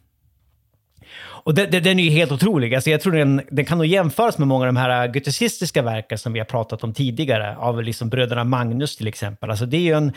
Och 1.48 1.54
den, 1.54 1.72
den 1.72 2.00
är 2.00 2.04
ju 2.04 2.10
helt 2.10 2.32
otrolig. 2.32 2.76
Alltså 2.76 2.90
jag 2.90 3.02
tror 3.02 3.14
den, 3.14 3.42
den 3.50 3.66
kan 3.66 3.78
nog 3.78 3.88
jämföras 3.88 4.38
med 4.38 4.48
många 4.48 4.68
av 4.68 4.74
de 4.74 4.78
här 4.78 5.16
göticistiska 5.16 5.82
verken 5.82 6.18
som 6.18 6.34
vi 6.34 6.40
har 6.40 6.46
pratat 6.46 6.84
om 6.84 6.94
tidigare, 6.94 7.58
av 7.58 7.84
liksom 7.84 8.10
bröderna 8.10 8.44
Magnus 8.44 8.96
till 8.96 9.08
exempel. 9.08 9.50
Alltså 9.50 9.66
det 9.66 9.78
är 9.78 9.82
ju 9.82 9.94
en, 9.94 10.14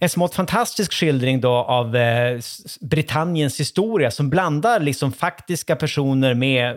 en 0.00 0.08
smått 0.08 0.34
fantastisk 0.34 0.92
skildring 0.92 1.40
då 1.40 1.50
av 1.50 1.96
eh, 1.96 2.40
Britanniens 2.80 3.60
historia 3.60 4.10
som 4.10 4.30
blandar 4.30 4.80
liksom 4.80 5.12
faktiska 5.12 5.76
personer 5.76 6.34
med 6.34 6.76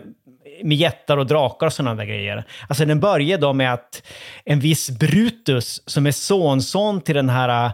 med 0.64 0.76
jättar 0.76 1.16
och 1.16 1.26
drakar 1.26 1.66
och 1.66 1.72
sådana 1.72 1.94
där 1.94 2.04
grejer. 2.04 2.44
Alltså 2.68 2.84
den 2.84 3.00
börjar 3.00 3.38
då 3.38 3.52
med 3.52 3.72
att 3.72 4.02
en 4.44 4.60
viss 4.60 4.90
Brutus, 4.90 5.82
som 5.86 6.06
är 6.06 6.12
sonson 6.12 7.00
till 7.00 7.14
den 7.14 7.28
här 7.28 7.66
äh, 7.66 7.72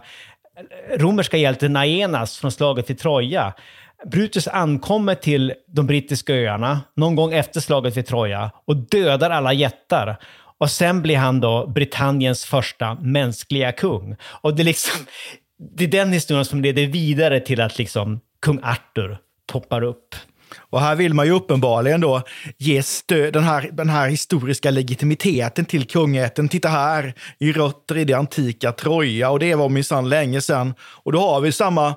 romerska 0.97 1.37
hjälten 1.37 1.75
Aenas 1.75 2.37
från 2.37 2.51
slaget 2.51 2.89
vid 2.89 2.99
Troja, 2.99 3.53
Brutus 4.05 4.47
ankommer 4.47 5.15
till 5.15 5.53
de 5.67 5.87
brittiska 5.87 6.33
öarna 6.33 6.81
någon 6.95 7.15
gång 7.15 7.33
efter 7.33 7.59
slaget 7.59 7.97
vid 7.97 8.05
Troja 8.05 8.51
och 8.65 8.75
dödar 8.75 9.29
alla 9.29 9.53
jättar. 9.53 10.17
Och 10.57 10.71
sen 10.71 11.01
blir 11.01 11.17
han 11.17 11.39
då 11.39 11.67
Britanniens 11.67 12.45
första 12.45 12.95
mänskliga 12.95 13.71
kung. 13.71 14.15
Och 14.23 14.55
det 14.55 14.61
är 14.61 14.65
liksom, 14.65 15.05
det 15.77 15.83
är 15.83 15.87
den 15.87 16.13
historien 16.13 16.45
som 16.45 16.61
leder 16.61 16.87
vidare 16.87 17.39
till 17.39 17.61
att 17.61 17.77
liksom 17.77 18.19
kung 18.41 18.59
Arthur 18.63 19.17
poppar 19.51 19.81
upp. 19.81 20.15
Och 20.57 20.81
här 20.81 20.95
vill 20.95 21.13
man 21.13 21.25
ju 21.25 21.31
uppenbarligen 21.31 22.01
då 22.01 22.21
ge 22.57 22.83
stöd, 22.83 23.33
den 23.33 23.43
här, 23.43 23.69
den 23.71 23.89
här 23.89 24.09
historiska 24.09 24.71
legitimiteten 24.71 25.65
till 25.65 25.87
kungaätten. 25.87 26.49
Titta 26.49 26.69
här, 26.69 27.13
i 27.39 27.51
rötter 27.51 27.97
i 27.97 28.05
det 28.05 28.13
antika 28.13 28.71
Troja 28.71 29.29
och 29.29 29.39
det 29.39 29.55
var 29.55 29.69
minsann 29.69 30.09
länge 30.09 30.41
sedan. 30.41 30.73
Och 30.79 31.11
då 31.11 31.19
har 31.19 31.41
vi 31.41 31.51
samma 31.51 31.95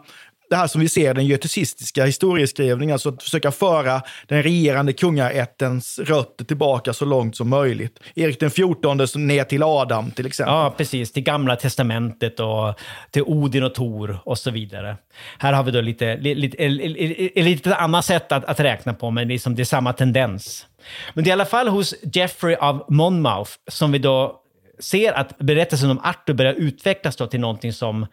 det 0.50 0.56
här 0.56 0.66
som 0.66 0.80
vi 0.80 0.88
ser 0.88 1.14
den 1.14 1.26
göticistiska 1.26 2.04
historieskrivningen, 2.04 2.92
alltså 2.92 3.08
att 3.08 3.22
försöka 3.22 3.50
föra 3.50 4.02
den 4.26 4.42
regerande 4.42 4.92
kungaättens 4.92 5.98
rötter 5.98 6.44
tillbaka 6.44 6.92
så 6.92 7.04
långt 7.04 7.36
som 7.36 7.48
möjligt. 7.48 8.00
Erik 8.14 8.40
den 8.40 8.50
XIV 8.50 9.20
ner 9.20 9.44
till 9.44 9.62
Adam 9.62 10.10
till 10.10 10.26
exempel. 10.26 10.54
Ja, 10.54 10.74
precis. 10.76 11.12
Till 11.12 11.22
Gamla 11.22 11.56
Testamentet 11.56 12.40
och 12.40 12.74
till 13.10 13.22
Odin 13.22 13.62
och 13.62 13.74
Tor 13.74 14.18
och 14.24 14.38
så 14.38 14.50
vidare. 14.50 14.96
Här 15.38 15.52
har 15.52 15.62
vi 15.62 15.70
då 15.70 15.80
lite, 15.80 16.16
lite, 16.16 16.68
lite, 16.68 17.42
lite 17.42 17.76
annat 17.76 18.04
sätt 18.04 18.32
att, 18.32 18.44
att 18.44 18.60
räkna 18.60 18.94
på, 18.94 19.10
men 19.10 19.28
liksom 19.28 19.54
det 19.54 19.62
är 19.62 19.64
samma 19.64 19.92
tendens. 19.92 20.66
Men 21.14 21.24
det 21.24 21.28
är 21.28 21.30
i 21.30 21.32
alla 21.32 21.46
fall 21.46 21.68
hos 21.68 21.94
Geoffrey 22.02 22.54
av 22.54 22.84
Monmouth 22.88 23.50
som 23.70 23.92
vi 23.92 23.98
då 23.98 24.40
ser 24.78 25.12
att 25.12 25.38
berättelsen 25.38 25.90
om 25.90 25.98
Arthur 25.98 26.34
börjar 26.34 26.54
utvecklas 26.54 27.16
då 27.16 27.26
till 27.26 27.40
någonting 27.40 27.72
som 27.72 28.06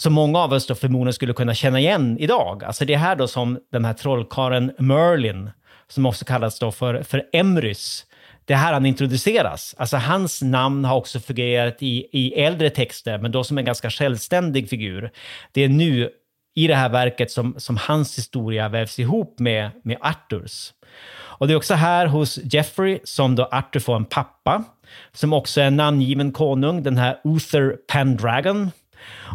som 0.00 0.12
många 0.12 0.38
av 0.38 0.52
oss 0.52 0.66
då 0.66 0.74
förmodligen 0.74 1.12
skulle 1.12 1.32
kunna 1.32 1.54
känna 1.54 1.80
igen 1.80 2.16
idag. 2.20 2.64
Alltså 2.64 2.84
det 2.84 2.94
är 2.94 2.98
här 2.98 3.16
då 3.16 3.28
som 3.28 3.58
den 3.72 3.84
här 3.84 3.92
trollkaren 3.92 4.72
Merlin, 4.78 5.50
som 5.88 6.06
också 6.06 6.24
kallas 6.24 6.58
då 6.58 6.72
för, 6.72 7.02
för 7.02 7.22
Emrys, 7.32 8.06
det 8.44 8.52
är 8.52 8.58
här 8.58 8.72
han 8.72 8.86
introduceras. 8.86 9.74
Alltså 9.78 9.96
hans 9.96 10.42
namn 10.42 10.84
har 10.84 10.96
också 10.96 11.20
figurerat 11.20 11.76
i, 11.80 12.08
i 12.12 12.32
äldre 12.34 12.70
texter, 12.70 13.18
men 13.18 13.32
då 13.32 13.44
som 13.44 13.58
en 13.58 13.64
ganska 13.64 13.90
självständig 13.90 14.70
figur. 14.70 15.10
Det 15.52 15.64
är 15.64 15.68
nu 15.68 16.10
i 16.54 16.66
det 16.66 16.74
här 16.74 16.88
verket 16.88 17.30
som, 17.30 17.54
som 17.58 17.76
hans 17.76 18.18
historia 18.18 18.68
vävs 18.68 18.98
ihop 18.98 19.38
med, 19.38 19.70
med 19.84 19.98
Arthurs. 20.00 20.72
Och 21.12 21.48
det 21.48 21.52
är 21.52 21.56
också 21.56 21.74
här 21.74 22.06
hos 22.06 22.38
Jeffrey 22.42 22.98
som 23.04 23.36
då 23.36 23.44
Arthur 23.44 23.80
får 23.80 23.96
en 23.96 24.04
pappa, 24.04 24.64
som 25.12 25.32
också 25.32 25.60
är 25.60 25.66
en 25.66 25.76
namngiven 25.76 26.32
konung, 26.32 26.82
den 26.82 26.96
här 26.96 27.20
Uther 27.24 27.76
Pendragon, 27.92 28.70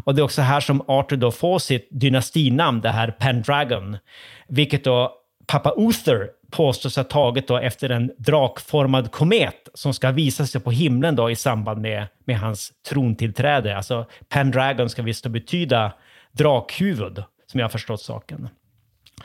och 0.06 0.16
det 0.16 0.22
är 0.22 0.24
också 0.24 0.42
här 0.42 0.60
som 0.60 0.82
Arthur 0.88 1.18
då 1.18 1.32
får 1.32 1.60
sitt 1.60 1.88
dynastinamn, 1.92 2.82
det 2.82 2.90
här 2.90 3.12
Pendragon, 3.12 3.98
vilket 4.48 4.84
då 4.84 5.14
pappa 5.48 5.74
Uther 5.78 6.30
påstås 6.52 6.96
ha 6.96 7.04
tagit 7.04 7.48
då 7.48 7.58
efter 7.58 7.90
en 7.90 8.12
drakformad 8.18 9.12
komet 9.12 9.70
som 9.74 9.94
ska 9.94 10.12
visa 10.12 10.46
sig 10.46 10.62
på 10.62 10.72
himlen 10.72 11.16
då 11.16 11.32
i 11.32 11.36
samband 11.36 11.82
med, 11.82 12.08
med 12.26 12.40
hans 12.40 12.72
trontillträde. 12.90 13.78
Alltså 13.78 14.06
Pendragon 14.30 14.90
ska 14.90 15.02
visst 15.02 15.26
betyda 15.26 15.94
drakhuvud, 16.32 17.24
som 17.48 17.60
jag 17.60 17.64
har 17.64 17.72
förstått 17.72 18.02
saken. 18.02 18.50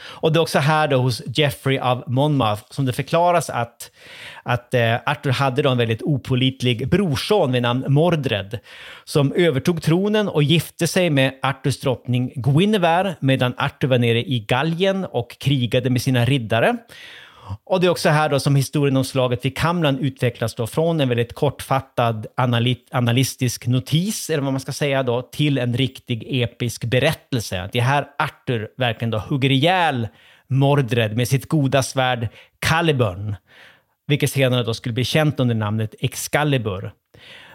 Och 0.02 0.32
det 0.32 0.38
är 0.38 0.40
också 0.40 0.58
här 0.58 0.88
då 0.88 0.96
hos 0.96 1.22
Jeffrey 1.26 1.78
av 1.78 2.04
Monmouth 2.06 2.62
som 2.70 2.86
det 2.86 2.92
förklaras 2.92 3.50
att, 3.50 3.90
att 4.42 4.74
eh, 4.74 4.94
Arthur 5.06 5.30
hade 5.30 5.62
då 5.62 5.70
en 5.70 5.78
väldigt 5.78 6.02
opolitlig 6.02 6.88
brorson 6.88 7.52
vid 7.52 7.62
namn 7.62 7.84
Mordred 7.88 8.58
som 9.04 9.32
övertog 9.32 9.82
tronen 9.82 10.28
och 10.28 10.42
gifte 10.42 10.86
sig 10.86 11.10
med 11.10 11.34
Arthurs 11.42 11.80
drottning 11.80 12.32
Guinevere 12.34 13.14
medan 13.20 13.54
Arthur 13.58 13.88
var 13.88 13.98
nere 13.98 14.18
i 14.18 14.44
Gallien 14.48 15.04
och 15.04 15.38
krigade 15.38 15.90
med 15.90 16.02
sina 16.02 16.24
riddare. 16.24 16.76
Och 17.64 17.80
det 17.80 17.86
är 17.86 17.90
också 17.90 18.08
här 18.08 18.28
då 18.28 18.40
som 18.40 18.56
historien 18.56 18.96
om 18.96 19.04
slaget 19.04 19.44
vid 19.44 19.56
Kamlan 19.56 19.98
utvecklas 19.98 20.54
då 20.54 20.66
från 20.66 21.00
en 21.00 21.08
väldigt 21.08 21.34
kortfattad 21.34 22.26
analit, 22.36 22.88
analystisk 22.90 23.66
notis, 23.66 24.30
eller 24.30 24.42
vad 24.42 24.52
man 24.52 24.60
ska 24.60 24.72
säga 24.72 25.02
då, 25.02 25.22
till 25.22 25.58
en 25.58 25.76
riktig 25.76 26.42
episk 26.42 26.84
berättelse. 26.84 27.68
Det 27.72 27.78
är 27.78 27.82
här 27.82 28.06
Arthur 28.18 28.68
verkligen 28.76 29.10
då 29.10 29.18
hugger 29.18 29.50
ihjäl 29.50 30.08
Mordred 30.48 31.16
med 31.16 31.28
sitt 31.28 31.48
goda 31.48 31.82
svärd 31.82 32.28
Caliburn, 32.58 33.36
vilket 34.06 34.30
senare 34.30 34.62
då 34.62 34.74
skulle 34.74 34.92
bli 34.92 35.04
känt 35.04 35.40
under 35.40 35.54
namnet 35.54 35.94
Excalibur. 36.00 36.92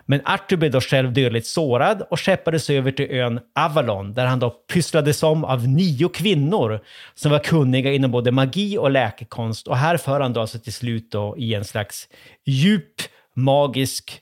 Men 0.05 0.21
Arthur 0.25 0.57
blev 0.57 0.71
då 0.71 0.81
själv 0.81 1.13
dödligt 1.13 1.47
sårad 1.47 2.01
och 2.09 2.19
skeppades 2.19 2.69
över 2.69 2.91
till 2.91 3.11
ön 3.11 3.39
Avalon 3.55 4.13
där 4.13 4.25
han 4.25 4.39
då 4.39 4.49
pysslades 4.49 5.23
om 5.23 5.43
av 5.43 5.67
nio 5.67 6.09
kvinnor 6.09 6.79
som 7.13 7.31
var 7.31 7.39
kunniga 7.39 7.93
inom 7.93 8.11
både 8.11 8.31
magi 8.31 8.77
och 8.77 8.91
läkekonst. 8.91 9.67
Och 9.67 9.77
här 9.77 9.97
för 9.97 10.19
han 10.19 10.33
då 10.33 10.41
alltså 10.41 10.59
till 10.59 10.73
slut 10.73 11.11
då 11.11 11.35
i 11.37 11.53
en 11.53 11.65
slags 11.65 12.07
djup 12.45 13.01
magisk 13.35 14.21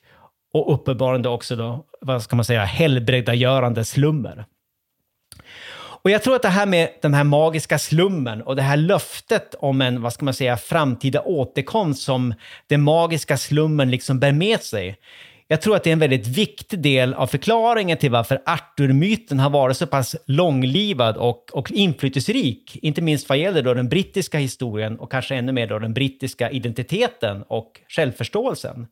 och 0.54 0.74
uppenbarande 0.74 1.30
också 1.30 1.56
då, 1.56 1.86
vad 2.02 2.24
ska 2.24 2.36
man 2.36 2.46
säga, 2.46 2.63
helbrägdagörande 2.63 3.86
slummer. 3.86 4.46
Och 6.04 6.10
jag 6.12 6.24
tror 6.24 6.36
att 6.36 6.41
det 6.41 6.50
här 6.50 6.65
med 6.65 6.89
den 7.02 7.13
här 7.13 7.24
magiska 7.24 7.80
slummen 7.80 8.41
och 8.41 8.56
det 8.56 8.62
här 8.62 8.78
löftet 8.78 9.56
om 9.60 9.82
en, 9.82 10.02
vad 10.02 10.13
ska 10.13 10.26
man 10.26 10.34
säga, 10.34 10.58
framtida 10.58 11.22
återkomst 11.22 12.04
som 12.04 12.34
den 12.67 12.82
magiska 12.82 13.38
slummen 13.38 13.91
liksom 13.91 14.19
bär 14.19 14.32
med 14.32 14.62
sig 14.62 14.98
jag 15.54 15.62
tror 15.62 15.76
att 15.76 15.84
det 15.84 15.89
är 15.89 15.94
en 15.94 16.00
väldigt 16.00 16.28
viktig 16.28 16.80
del 16.80 17.13
av 17.13 17.28
förklaringen 17.28 17.98
till 17.98 18.12
varför 18.12 18.42
Arthur-myten 18.46 19.39
har 19.39 19.50
varit 19.50 19.78
så 19.78 19.88
pass 19.88 20.16
långlivad 20.26 21.18
och, 21.18 21.50
och 21.54 21.72
inflytelserik. 21.72 22.78
Inte 22.82 23.02
minst 23.02 23.30
vad 23.30 23.38
gäller 23.38 23.62
då 23.62 23.74
den 23.74 23.89
brittiska 23.89 24.38
historien 24.38 25.00
och 25.00 25.12
kanske 25.12 25.36
ännu 25.36 25.52
mer 25.52 25.68
då 25.68 25.80
den 25.80 25.94
brittiska 25.94 26.52
identiteten 26.52 27.44
och 27.48 27.82
självförståelsen. 27.88 28.88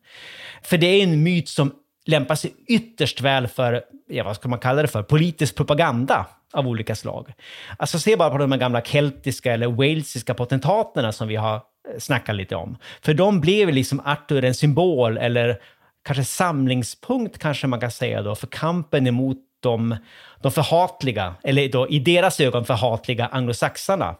För 0.62 0.78
det 0.78 0.86
är 0.86 1.02
en 1.02 1.22
myt 1.22 1.48
som 1.48 1.72
lämpar 2.06 2.34
sig 2.34 2.54
ytterst 2.68 3.20
väl 3.20 3.48
för, 3.48 3.82
ja, 4.08 4.24
vad 4.24 4.36
ska 4.36 4.48
man 4.48 4.58
kalla 4.58 4.82
det 4.82 4.88
för, 4.88 5.02
politisk 5.02 5.56
propaganda 5.56 6.26
av 6.52 6.68
olika 6.68 6.96
slag. 6.96 7.32
Alltså 7.76 7.98
se 7.98 8.16
bara 8.16 8.30
på 8.30 8.38
de 8.38 8.52
här 8.52 8.58
gamla 8.58 8.82
keltiska 8.82 9.52
eller 9.52 9.66
walesiska 9.66 10.34
potentaterna 10.34 11.12
som 11.12 11.28
vi 11.28 11.36
har 11.36 11.54
eh, 11.54 11.60
snackat 11.98 12.36
lite 12.36 12.56
om. 12.56 12.76
För 13.00 13.14
de 13.14 13.40
blev 13.40 13.68
liksom 13.68 14.00
Arthur 14.04 14.44
en 14.44 14.54
symbol 14.54 15.18
eller 15.18 15.58
kanske 16.04 16.24
samlingspunkt 16.24 17.38
kanske 17.38 17.66
man 17.66 17.80
kan 17.80 17.90
säga 17.90 18.22
då 18.22 18.34
för 18.34 18.46
kampen 18.46 19.06
emot 19.06 19.38
de, 19.60 19.96
de 20.42 20.52
förhatliga, 20.52 21.34
eller 21.42 21.68
då 21.68 21.88
i 21.88 21.98
deras 21.98 22.40
ögon 22.40 22.64
förhatliga 22.64 23.26
anglosaxarna. 23.26 24.16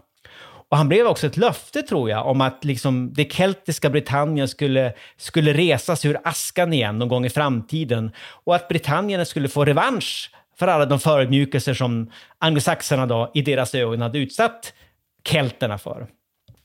Och 0.73 0.79
han 0.79 0.89
blev 0.89 1.07
också 1.07 1.27
ett 1.27 1.37
löfte, 1.37 1.83
tror 1.83 2.11
jag, 2.11 2.27
om 2.27 2.41
att 2.41 2.65
liksom 2.65 3.13
det 3.13 3.33
keltiska 3.33 3.91
Britannien 3.91 4.49
skulle, 4.49 4.93
skulle 5.17 5.53
resas 5.53 6.05
ur 6.05 6.19
askan 6.25 6.73
igen 6.73 6.99
någon 6.99 7.09
gång 7.09 7.27
i 7.27 7.31
framtiden 7.31 8.13
och 8.45 8.55
att 8.55 8.69
britannierna 8.69 9.25
skulle 9.25 9.49
få 9.49 9.65
revansch 9.65 10.31
för 10.59 10.69
alla 10.69 10.87
de 10.87 11.01
förödmjukelser 11.01 11.75
som 11.75 12.11
anglosaxarna 12.39 13.07
då 13.07 13.31
i 13.35 13.43
deras 13.43 13.75
ögon 13.75 14.01
hade 14.01 14.19
utsatt 14.19 14.73
kelterna 15.25 15.79
för. 15.79 16.07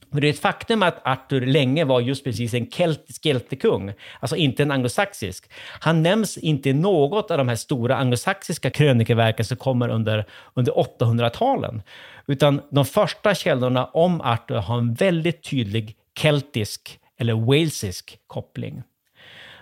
Men 0.10 0.22
det 0.22 0.28
är 0.28 0.30
ett 0.30 0.39
faktum 0.39 0.84
att 0.84 1.08
Arthur 1.08 1.46
länge 1.46 1.86
var 1.86 2.02
just 2.02 2.24
precis 2.24 2.54
en 2.54 2.72
keltisk 2.72 3.26
hjältekung, 3.26 3.93
alltså 4.20 4.36
inte 4.36 4.63
en 4.63 4.72
anglosaxisk. 4.72 5.52
Han 5.80 6.04
nämns 6.04 6.38
inte 6.38 6.70
i 6.70 6.74
något 6.74 7.32
av 7.32 7.38
de 7.38 7.48
här 7.48 7.56
stora 7.56 7.96
anglosaxiska 7.96 8.70
krönikeverken 8.70 9.46
som 9.46 9.58
kommer 9.58 9.89
under, 9.89 10.26
under 10.54 10.74
800-talen. 10.74 11.82
Utan 12.28 12.62
de 12.70 12.86
första 12.86 13.36
källorna 13.36 13.86
om 13.86 14.22
Arthur 14.22 14.56
har 14.56 14.78
en 14.78 14.93
väldigt 14.93 15.43
tydlig 15.43 15.96
keltisk 16.20 17.00
eller 17.17 17.34
walesisk 17.34 18.20
koppling. 18.28 18.84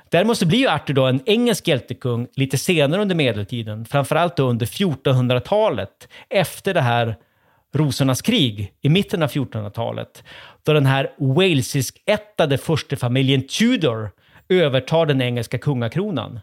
Däremot 0.09 0.37
så 0.37 0.45
blir 0.45 0.59
ju 0.59 0.67
Arthur 0.67 0.93
då 0.93 1.05
en 1.05 1.21
engelsk 1.25 1.67
hjältekung 1.67 2.27
lite 2.35 2.57
senare 2.57 3.01
under 3.01 3.15
medeltiden, 3.15 3.85
framförallt 3.85 4.37
då 4.37 4.49
under 4.49 4.65
1400-talet, 4.65 6.07
efter 6.29 6.73
det 6.73 6.81
här 6.81 7.15
Rosornas 7.75 8.21
krig 8.21 8.73
i 8.81 8.89
mitten 8.89 9.23
av 9.23 9.29
1400-talet, 9.29 10.23
då 10.63 10.73
den 10.73 10.85
här 10.85 11.11
walesisk-ättade 11.17 12.57
furstefamiljen 12.57 13.47
Tudor 13.47 14.11
övertar 14.49 15.05
den 15.05 15.21
engelska 15.21 15.57
kungakronan. 15.57 16.39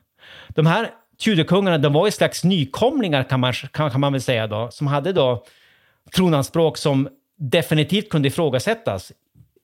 De 0.48 0.66
här 0.66 0.90
Tudorkungarna, 1.24 1.78
de 1.78 1.92
var 1.92 2.06
ju 2.06 2.12
slags 2.12 2.44
nykomlingar 2.44 3.22
kan 3.22 3.40
man, 3.40 3.52
kan, 3.52 3.90
kan 3.90 4.00
man 4.00 4.12
väl 4.12 4.22
säga 4.22 4.46
då, 4.46 4.68
som 4.70 4.86
hade 4.86 5.12
då 5.12 5.44
tronanspråk 6.16 6.76
som 6.76 7.08
definitivt 7.38 8.08
kunde 8.08 8.28
ifrågasättas. 8.28 9.12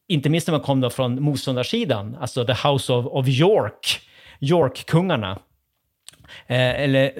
Inte 0.08 0.28
minst 0.28 0.46
när 0.46 0.52
man 0.52 0.60
kom 0.60 0.80
då 0.80 0.90
från 0.90 1.22
motståndarsidan, 1.22 2.16
alltså 2.20 2.44
the 2.44 2.68
House 2.68 2.92
of, 2.92 3.06
of 3.06 3.28
York, 3.28 4.00
York-kungarna. 4.40 5.38
Eh, 6.46 6.80
eller 6.80 7.04
eh, 7.04 7.12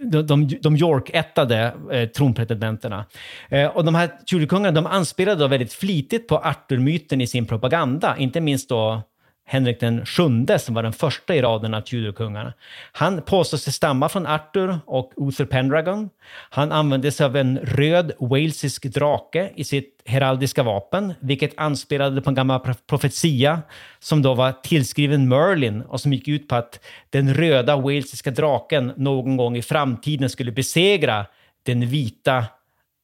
de, 0.00 0.26
de, 0.26 0.48
de 0.62 0.76
York-ättade 0.76 1.74
eh, 1.92 2.08
tronpretendenterna. 2.08 3.04
Eh, 3.48 3.66
och 3.66 3.84
de 3.84 3.94
här 3.94 4.10
Tudorkungarna 4.26 4.72
de 4.72 4.86
anspelade 4.86 5.40
då 5.40 5.46
väldigt 5.46 5.72
flitigt 5.72 6.28
på 6.28 6.38
Arthur-myten 6.38 7.20
i 7.20 7.26
sin 7.26 7.46
propaganda, 7.46 8.16
inte 8.18 8.40
minst 8.40 8.68
då 8.68 9.02
Henrik 9.48 9.80
den 9.80 10.06
sjunde, 10.06 10.58
som 10.58 10.74
var 10.74 10.82
den 10.82 10.92
första 10.92 11.34
i 11.34 11.42
raden 11.42 11.74
av 11.74 11.80
Tudorkungarna. 11.80 12.52
Han 12.92 13.22
påstår 13.22 13.58
sig 13.58 13.72
stamma 13.72 14.08
från 14.08 14.26
Arthur 14.26 14.78
och 14.86 15.12
Uther 15.16 15.44
Pendragon. 15.44 16.10
Han 16.50 16.72
använde 16.72 17.12
sig 17.12 17.26
av 17.26 17.36
en 17.36 17.58
röd 17.58 18.12
walesisk 18.18 18.84
drake 18.84 19.52
i 19.54 19.64
sitt 19.64 20.02
heraldiska 20.04 20.62
vapen, 20.62 21.14
vilket 21.20 21.58
anspelade 21.58 22.22
på 22.22 22.30
en 22.30 22.34
gammal 22.34 22.60
profetia 22.86 23.62
som 23.98 24.22
då 24.22 24.34
var 24.34 24.52
tillskriven 24.52 25.28
Merlin 25.28 25.82
och 25.82 26.00
som 26.00 26.12
gick 26.12 26.28
ut 26.28 26.48
på 26.48 26.54
att 26.54 26.80
den 27.10 27.34
röda 27.34 27.76
walesiska 27.76 28.30
draken 28.30 28.92
någon 28.96 29.36
gång 29.36 29.56
i 29.56 29.62
framtiden 29.62 30.30
skulle 30.30 30.52
besegra 30.52 31.26
den 31.62 31.88
vita 31.88 32.44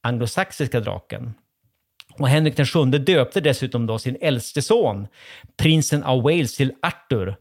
anglosaxiska 0.02 0.80
draken. 0.80 1.34
Och 2.18 2.28
Henrik 2.28 2.58
VII 2.58 2.84
döpte 2.84 3.40
dessutom 3.40 3.86
då 3.86 3.98
sin 3.98 4.16
äldste 4.20 4.62
son, 4.62 5.06
prinsen 5.56 6.02
av 6.02 6.22
Wales, 6.22 6.56
till 6.56 6.72
Arthur. 6.82 7.36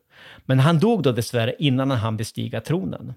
Men 0.45 0.59
han 0.59 0.79
dog 0.79 1.03
då 1.03 1.11
dessvärre 1.11 1.55
innan 1.59 1.91
han 1.91 2.17
bestiga 2.17 2.61
tronen. 2.61 3.13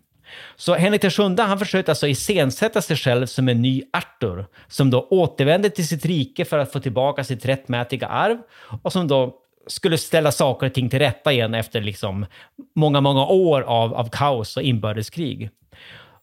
Så 0.57 0.75
Henrik 0.75 1.05
VII 1.05 1.37
han 1.39 1.59
försökte 1.59 1.93
alltså 1.93 2.09
iscensätta 2.09 2.83
sig 2.83 2.97
själv 2.97 3.27
som 3.27 3.49
en 3.49 3.63
ny 3.63 3.83
Arthur, 3.93 4.47
som 4.69 4.91
då 4.91 5.09
återvände 5.11 5.71
till 5.71 5.89
sitt 5.89 6.05
rike 6.05 6.45
för 6.45 6.59
att 6.59 6.73
få 6.73 6.81
tillbaka 6.81 7.25
sitt 7.25 7.45
rättmätiga 7.45 8.07
arv 8.07 8.39
och 8.83 8.93
som 8.93 9.09
då 9.09 9.35
skulle 9.67 9.99
ställa 9.99 10.33
saker 10.33 10.67
och 10.67 10.75
ting 10.75 10.91
till 10.91 10.99
rätta 10.99 11.33
igen 11.33 11.55
efter 11.55 11.81
liksom 11.81 12.27
många, 12.75 13.01
många 13.01 13.27
år 13.27 13.61
av, 13.61 13.95
av 13.95 14.09
kaos 14.09 14.57
och 14.57 14.63
inbördeskrig. 14.63 15.51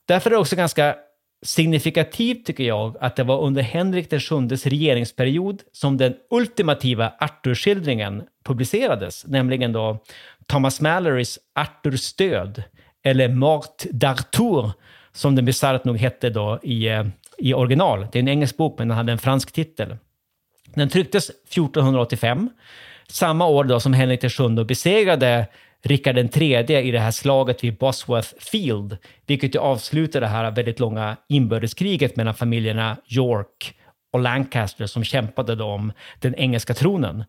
Därför 0.05 0.29
är 0.29 0.31
det 0.31 0.39
också 0.39 0.55
ganska 0.55 0.95
signifikativt 1.43 2.45
tycker 2.45 2.63
jag 2.63 2.97
att 2.99 3.15
det 3.15 3.23
var 3.23 3.41
under 3.41 3.61
Henrik 3.61 4.09
den 4.09 4.19
sjundes 4.19 4.65
regeringsperiod 4.65 5.61
som 5.71 5.97
den 5.97 6.15
ultimativa 6.29 7.13
Arthur-skildringen 7.19 8.23
publicerades, 8.43 9.25
nämligen 9.27 9.73
då 9.73 9.99
Thomas 10.47 10.81
Mallorys 10.81 11.39
Arthurs 11.55 12.13
död, 12.13 12.63
eller 13.03 13.29
Mort 13.29 13.83
d'Arthur, 13.91 14.71
som 15.11 15.35
den 15.35 15.45
bisarrt 15.45 15.85
nog 15.85 15.97
hette 15.97 16.29
då 16.29 16.59
i, 16.63 16.87
eh, 16.87 17.05
i 17.37 17.53
original. 17.53 18.07
Det 18.11 18.19
är 18.19 18.21
en 18.21 18.27
engelsk 18.27 18.57
bok, 18.57 18.79
men 18.79 18.87
den 18.87 18.97
hade 18.97 19.11
en 19.11 19.17
fransk 19.17 19.51
titel. 19.51 19.97
Den 20.73 20.89
trycktes 20.89 21.31
1485, 21.49 22.49
samma 23.07 23.47
år 23.47 23.63
då 23.63 23.79
som 23.79 23.93
Henrik 23.93 24.21
den 24.21 24.29
sjunde 24.29 24.65
besegrade 24.65 25.47
Rickard 25.83 26.37
III 26.37 26.87
i 26.87 26.91
det 26.91 26.99
här 26.99 27.11
slaget 27.11 27.63
vid 27.63 27.77
Bosworth 27.77 28.29
Field, 28.39 28.97
vilket 29.27 29.55
ju 29.55 29.59
avslutar 29.59 30.21
det 30.21 30.27
här 30.27 30.51
väldigt 30.51 30.79
långa 30.79 31.17
inbördeskriget 31.29 32.15
mellan 32.15 32.33
familjerna 32.33 32.97
York 33.09 33.75
och 34.13 34.19
Lancaster 34.19 34.85
som 34.85 35.03
kämpade 35.03 35.55
då 35.55 35.65
om 35.65 35.91
den 36.19 36.35
engelska 36.35 36.73
tronen. 36.73 37.23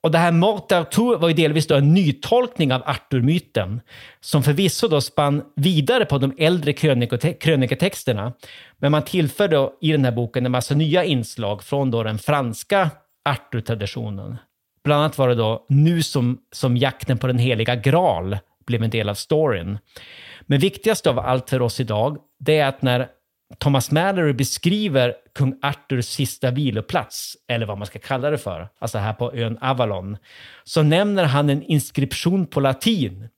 Och 0.00 0.10
det 0.10 0.18
här 0.18 0.32
Mort 0.32 0.72
d'Arthur 0.72 1.18
var 1.18 1.28
ju 1.28 1.34
delvis 1.34 1.66
då 1.66 1.74
en 1.74 1.94
nytolkning 1.94 2.72
av 2.72 2.82
Arthur-myten 2.86 3.80
som 4.20 4.42
förvisso 4.42 4.88
då 4.88 5.00
spann 5.00 5.42
vidare 5.56 6.04
på 6.04 6.18
de 6.18 6.34
äldre 6.38 6.72
krönikotexterna. 7.32 8.32
Men 8.78 8.92
man 8.92 9.02
tillförde 9.02 9.70
i 9.80 9.92
den 9.92 10.04
här 10.04 10.12
boken 10.12 10.46
en 10.46 10.52
massa 10.52 10.74
nya 10.74 11.04
inslag 11.04 11.62
från 11.62 11.90
då 11.90 12.02
den 12.02 12.18
franska 12.18 12.90
Arthur-traditionen. 13.28 14.36
Bland 14.84 15.02
annat 15.02 15.18
var 15.18 15.28
det 15.28 15.34
då 15.34 15.66
nu 15.68 16.02
som, 16.02 16.38
som 16.52 16.76
jakten 16.76 17.18
på 17.18 17.26
den 17.26 17.38
heliga 17.38 17.76
graal 17.76 18.38
blev 18.66 18.82
en 18.82 18.90
del 18.90 19.08
av 19.08 19.14
storyn. 19.14 19.78
Men 20.42 20.58
viktigast 20.58 21.06
av 21.06 21.18
allt 21.18 21.50
för 21.50 21.62
oss 21.62 21.80
idag, 21.80 22.18
det 22.38 22.58
är 22.58 22.68
att 22.68 22.82
när 22.82 23.08
Thomas 23.58 23.90
Mallory 23.90 24.32
beskriver 24.32 25.14
kung 25.34 25.58
Arthurs 25.62 26.04
sista 26.04 26.50
viloplats, 26.50 27.36
eller 27.48 27.66
vad 27.66 27.78
man 27.78 27.86
ska 27.86 27.98
kalla 27.98 28.30
det 28.30 28.38
för, 28.38 28.68
alltså 28.78 28.98
här 28.98 29.12
på 29.12 29.34
ön 29.34 29.58
Avalon, 29.60 30.16
så 30.64 30.82
nämner 30.82 31.24
han 31.24 31.50
en 31.50 31.62
inskription 31.62 32.46
på 32.46 32.60
latin. 32.60 33.28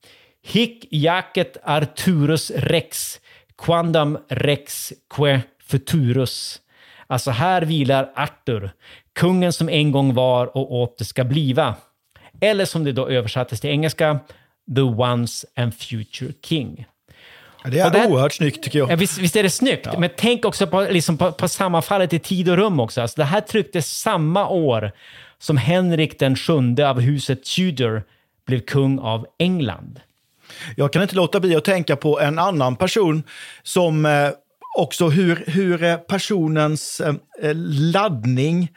Hic 0.45 0.85
jacet 0.91 1.57
Arturus 1.63 2.51
rex, 2.51 3.19
quandam 3.57 4.17
rex 4.29 4.93
que 5.15 5.41
futurus. 5.63 6.61
Alltså 7.07 7.31
här 7.31 7.61
vilar 7.61 8.11
Arthur, 8.15 8.71
kungen 9.15 9.53
som 9.53 9.69
en 9.69 9.91
gång 9.91 10.13
var 10.13 10.57
och 10.57 10.71
åter 10.71 11.05
ska 11.05 11.23
bliva. 11.23 11.75
Eller 12.41 12.65
som 12.65 12.83
det 12.83 12.91
då 12.91 13.09
översattes 13.09 13.61
till 13.61 13.69
engelska, 13.69 14.19
the 14.75 14.81
once 14.81 15.47
and 15.55 15.75
future 15.75 16.33
king. 16.43 16.85
Ja, 17.63 17.69
det 17.69 17.79
är 17.79 17.91
det, 17.91 18.07
oerhört 18.07 18.33
snyggt 18.33 18.63
tycker 18.63 18.79
jag. 18.79 18.91
Ja, 18.91 18.95
visst, 18.95 19.17
visst, 19.17 19.35
är 19.35 19.43
det 19.43 19.49
snyggt, 19.49 19.85
ja. 19.85 19.99
men 19.99 20.09
tänk 20.17 20.45
också 20.45 20.67
på, 20.67 20.81
liksom 20.81 21.17
på, 21.17 21.31
på 21.31 21.47
sammanfallet 21.47 22.13
i 22.13 22.19
tid 22.19 22.49
och 22.49 22.57
rum 22.57 22.79
också. 22.79 23.01
Alltså, 23.01 23.15
det 23.17 23.25
här 23.25 23.41
trycktes 23.41 23.99
samma 23.99 24.47
år 24.47 24.91
som 25.39 25.57
Henrik 25.57 26.19
den 26.19 26.35
sjunde 26.35 26.89
av 26.89 26.99
huset 26.99 27.43
Tudor 27.43 28.03
blev 28.45 28.59
kung 28.59 28.99
av 28.99 29.27
England. 29.39 29.99
Jag 30.75 30.93
kan 30.93 31.01
inte 31.01 31.15
låta 31.15 31.39
bli 31.39 31.55
att 31.55 31.65
tänka 31.65 31.95
på 31.95 32.19
en 32.19 32.39
annan 32.39 32.75
person 32.75 33.23
som 33.63 34.05
eh, 34.05 34.29
också 34.77 35.09
hur, 35.09 35.43
hur 35.47 35.83
eh, 35.83 35.95
personens 35.95 37.01
eh, 37.41 37.55
laddning 37.93 38.71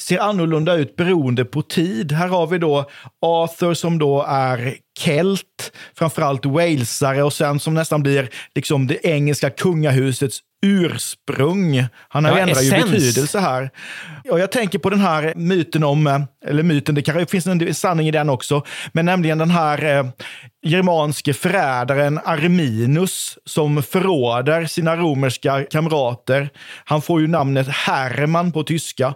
ser 0.00 0.18
annorlunda 0.18 0.74
ut 0.74 0.96
beroende 0.96 1.44
på 1.44 1.62
tid. 1.62 2.12
Här 2.12 2.28
har 2.28 2.46
vi 2.46 2.58
då 2.58 2.90
Arthur 3.22 3.74
som 3.74 3.98
då 3.98 4.22
är 4.28 4.76
kelt, 4.98 5.72
framförallt 5.98 6.46
walesare 6.46 7.22
och 7.22 7.32
sen 7.32 7.60
som 7.60 7.74
nästan 7.74 8.02
blir 8.02 8.28
liksom 8.54 8.86
det 8.86 9.06
engelska 9.06 9.50
kungahusets 9.50 10.40
ursprung. 10.66 11.86
Han 12.08 12.24
ja, 12.24 12.38
ändrar 12.38 12.62
ju 12.62 12.70
betydelse 12.70 13.38
här. 13.38 13.70
Och 14.30 14.40
jag 14.40 14.52
tänker 14.52 14.78
på 14.78 14.90
den 14.90 15.00
här 15.00 15.32
myten 15.36 15.84
om, 15.84 16.26
eller 16.46 16.62
myten, 16.62 16.94
det 16.94 17.02
kanske 17.02 17.26
finns 17.26 17.46
en 17.46 17.74
sanning 17.74 18.08
i 18.08 18.10
den 18.10 18.30
också, 18.30 18.64
men 18.92 19.04
nämligen 19.04 19.38
den 19.38 19.50
här 19.50 19.98
eh, 19.98 20.06
germanske 20.66 21.34
förrädaren 21.34 22.20
Arminus 22.24 23.38
som 23.44 23.82
förråder 23.82 24.66
sina 24.66 24.96
romerska 24.96 25.64
kamrater. 25.64 26.48
Han 26.84 27.02
får 27.02 27.20
ju 27.20 27.26
namnet 27.26 27.68
Herman 27.68 28.52
på 28.52 28.62
tyska 28.62 29.14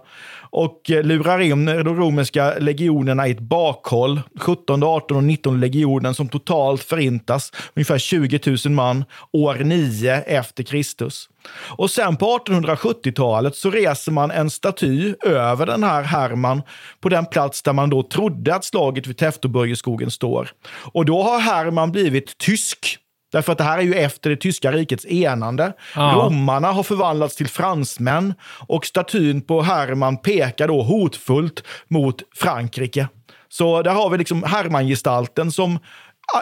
och 0.50 0.80
lurar 0.88 1.40
in 1.40 1.66
de 1.66 1.96
romerska 1.96 2.54
legionerna 2.58 3.28
i 3.28 3.30
ett 3.30 3.40
bakhåll. 3.40 4.20
17, 4.40 4.82
18 4.82 5.16
och 5.16 5.24
19 5.24 5.60
legionen 5.60 6.14
som 6.14 6.28
totalt 6.28 6.82
förintas, 6.82 7.52
ungefär 7.74 7.98
20 7.98 8.40
000 8.64 8.74
man, 8.74 9.04
år 9.32 9.54
9 9.54 10.14
efter 10.14 10.62
Kristus. 10.62 11.28
Och 11.76 11.90
sen 11.90 12.16
på 12.16 12.38
1870-talet 12.38 13.56
så 13.56 13.70
reser 13.70 14.12
man 14.12 14.30
en 14.30 14.50
staty 14.50 15.14
över 15.24 15.66
den 15.66 15.84
här 15.84 16.02
Herman 16.02 16.62
på 17.00 17.08
den 17.08 17.26
plats 17.26 17.62
där 17.62 17.72
man 17.72 17.90
då 17.90 18.02
trodde 18.02 18.54
att 18.54 18.64
slaget 18.64 19.06
vid 19.06 19.16
Täftoburgerskogen 19.16 20.10
står. 20.10 20.50
Och 20.92 21.04
då 21.04 21.22
har 21.22 21.40
Herman 21.40 21.92
blivit 21.92 22.38
tysk 22.38 22.98
Därför 23.32 23.52
att 23.52 23.58
det 23.58 23.64
här 23.64 23.78
är 23.78 23.82
ju 23.82 23.94
efter 23.94 24.30
det 24.30 24.36
tyska 24.36 24.72
rikets 24.72 25.06
enande. 25.06 25.72
Ja. 25.94 26.12
Romarna 26.16 26.72
har 26.72 26.82
förvandlats 26.82 27.36
till 27.36 27.48
fransmän 27.48 28.34
och 28.66 28.86
statyn 28.86 29.42
på 29.42 29.62
Herman 29.62 30.16
pekar 30.16 30.68
då 30.68 30.82
hotfullt 30.82 31.64
mot 31.88 32.22
Frankrike. 32.36 33.08
Så 33.48 33.82
där 33.82 33.94
har 33.94 34.10
vi 34.10 34.18
liksom 34.18 34.42
Herman-gestalten 34.42 35.52
som 35.52 35.78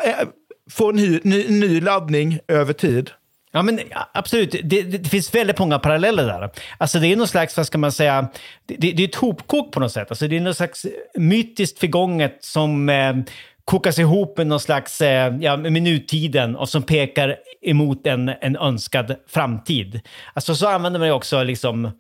äh, 0.05 0.28
får 0.70 0.90
en 0.90 0.96
ny, 0.96 1.20
ny, 1.24 1.49
ny 1.49 1.80
laddning 1.80 2.38
över 2.49 2.72
tid. 2.72 3.11
Ja, 3.59 3.62
men 3.62 3.80
absolut. 4.12 4.50
Det, 4.50 4.82
det, 4.82 4.98
det 4.98 5.09
finns 5.09 5.34
väldigt 5.34 5.59
många 5.59 5.78
paralleller 5.78 6.26
där. 6.26 6.50
Alltså 6.78 6.98
det 6.98 7.06
är 7.06 7.16
någon 7.16 7.28
slags, 7.28 7.56
vad 7.56 7.66
ska 7.66 7.78
man 7.78 7.92
säga, 7.92 8.28
det, 8.66 8.76
det 8.76 9.02
är 9.02 9.09
ett 9.09 9.14
hopkok 9.14 9.72
på 9.72 9.80
något 9.80 9.92
sätt. 9.92 10.11
Alltså 10.11 10.28
det 10.28 10.36
är 10.36 10.40
någon 10.40 10.54
slags 10.54 10.84
eh, 10.84 10.90
mytiskt 11.20 11.78
förgånget 11.78 12.38
som 12.40 12.88
eh, 12.88 13.16
kokas 13.64 13.98
ihop 13.98 14.38
med 14.38 14.46
någon 14.46 14.61
slags, 14.61 15.00
eh, 15.00 15.36
ja, 15.40 15.56
med 15.56 15.82
nutiden 15.82 16.56
och 16.56 16.68
som 16.68 16.82
pekar 16.82 17.36
emot 17.62 18.06
en, 18.06 18.28
en 18.40 18.56
önskad 18.56 19.16
framtid. 19.28 20.00
Alltså 20.34 20.54
så 20.54 20.68
använder 20.68 20.98
man 20.98 21.09
ju 21.09 21.14
också 21.14 21.42
liksom 21.42 21.90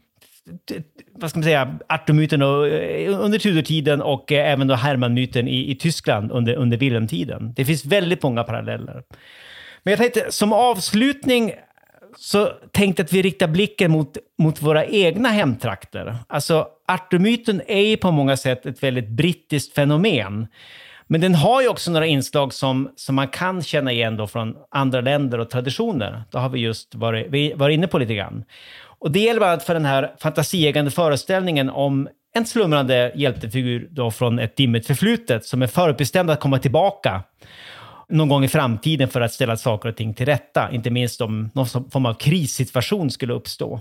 vad 1.14 1.30
ska 1.30 1.38
man 1.38 1.44
säga, 1.44 1.78
Arthur-myten 1.88 2.42
eh, 2.42 3.20
under 3.20 3.38
Tudor-tiden 3.38 4.02
och 4.02 4.32
eh, 4.32 4.52
även 4.52 4.66
då 4.66 4.74
Hermann-myten 4.74 5.48
i, 5.48 5.70
i 5.70 5.74
Tyskland 5.74 6.32
under, 6.32 6.54
under 6.54 6.76
Wilhelm-tiden. 6.76 7.52
Det 7.56 7.64
finns 7.64 7.84
väldigt 7.84 8.22
många 8.22 8.44
paralleller. 8.44 9.02
Men 9.82 9.92
jag 9.92 9.98
tänkte, 9.98 10.32
som 10.32 10.52
avslutning 10.52 11.52
så 12.16 12.52
tänkte 12.72 13.00
jag 13.00 13.04
att 13.04 13.12
vi 13.12 13.22
riktar 13.22 13.48
blicken 13.48 13.90
mot, 13.90 14.16
mot 14.38 14.62
våra 14.62 14.86
egna 14.86 15.28
hemtrakter. 15.28 16.16
Alltså, 16.26 16.66
Arthur-myten 16.88 17.62
är 17.66 17.82
ju 17.82 17.96
på 17.96 18.10
många 18.10 18.36
sätt 18.36 18.66
ett 18.66 18.82
väldigt 18.82 19.08
brittiskt 19.08 19.74
fenomen. 19.74 20.46
Men 21.06 21.20
den 21.20 21.34
har 21.34 21.62
ju 21.62 21.68
också 21.68 21.90
några 21.90 22.06
inslag 22.06 22.52
som, 22.52 22.92
som 22.96 23.14
man 23.14 23.28
kan 23.28 23.62
känna 23.62 23.92
igen 23.92 24.16
då 24.16 24.26
från 24.26 24.56
andra 24.70 25.00
länder 25.00 25.38
och 25.38 25.50
traditioner. 25.50 26.22
Det 26.30 26.38
har 26.38 26.48
vi 26.48 26.60
just 26.60 26.94
varit, 26.94 27.26
vi 27.30 27.52
varit 27.52 27.74
inne 27.74 27.86
på 27.86 27.98
lite 27.98 28.14
grann. 28.14 28.44
Och 28.80 29.10
det 29.10 29.20
gäller 29.20 29.40
bland 29.40 29.52
annat 29.52 29.64
för 29.64 29.74
den 29.74 29.84
här 29.84 30.14
fantasieggande 30.20 30.90
föreställningen 30.90 31.70
om 31.70 32.08
en 32.34 32.46
slumrande 32.46 33.12
hjältefigur 33.14 33.88
då 33.90 34.10
från 34.10 34.38
ett 34.38 34.56
dimmigt 34.56 34.86
förflutet 34.86 35.44
som 35.44 35.62
är 35.62 35.66
förutbestämd 35.66 36.30
att 36.30 36.40
komma 36.40 36.58
tillbaka 36.58 37.22
någon 38.08 38.28
gång 38.28 38.44
i 38.44 38.48
framtiden 38.48 39.08
för 39.08 39.20
att 39.20 39.32
ställa 39.32 39.56
saker 39.56 39.88
och 39.88 39.96
ting 39.96 40.14
till 40.14 40.26
rätta. 40.26 40.70
Inte 40.72 40.90
minst 40.90 41.20
om 41.20 41.50
någon 41.54 41.66
form 41.66 42.06
av 42.06 42.14
krissituation 42.14 43.10
skulle 43.10 43.32
uppstå. 43.32 43.80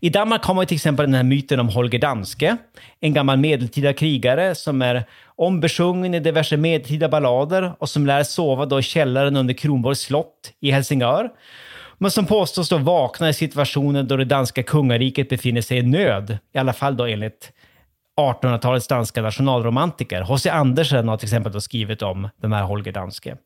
I 0.00 0.10
Danmark 0.10 0.44
har 0.44 0.54
man 0.54 0.66
till 0.66 0.74
exempel 0.74 1.06
den 1.06 1.14
här 1.14 1.22
myten 1.22 1.60
om 1.60 1.68
Holger 1.68 1.98
Danske, 1.98 2.56
en 3.00 3.14
gammal 3.14 3.38
medeltida 3.38 3.92
krigare 3.92 4.54
som 4.54 4.82
är 4.82 5.04
ombesjungen 5.36 6.14
i 6.14 6.20
diverse 6.20 6.56
medeltida 6.56 7.08
ballader 7.08 7.72
och 7.78 7.88
som 7.88 8.06
lär 8.06 8.22
sova 8.22 8.66
då 8.66 8.78
i 8.78 8.82
källaren 8.82 9.36
under 9.36 9.54
Kronborgs 9.54 10.00
slott 10.00 10.52
i 10.60 10.70
Helsingör. 10.70 11.30
Men 11.98 12.10
som 12.10 12.26
påstås 12.26 12.68
då 12.68 12.78
vakna 12.78 13.28
i 13.28 13.34
situationer 13.34 14.02
då 14.02 14.16
det 14.16 14.24
danska 14.24 14.62
kungariket 14.62 15.28
befinner 15.28 15.60
sig 15.60 15.78
i 15.78 15.82
nöd, 15.82 16.38
i 16.54 16.58
alla 16.58 16.72
fall 16.72 16.96
då 16.96 17.04
enligt 17.04 17.52
1800-talets 18.16 18.88
danska 18.88 19.22
nationalromantiker. 19.22 20.20
H.C. 20.22 20.50
Andersen 20.50 21.08
har 21.08 21.16
till 21.16 21.26
exempel 21.26 21.52
då 21.52 21.60
skrivit 21.60 22.02
om 22.02 22.28
den 22.42 22.52
här 22.52 22.62
Holger 22.62 22.92
Danske. 22.92 23.36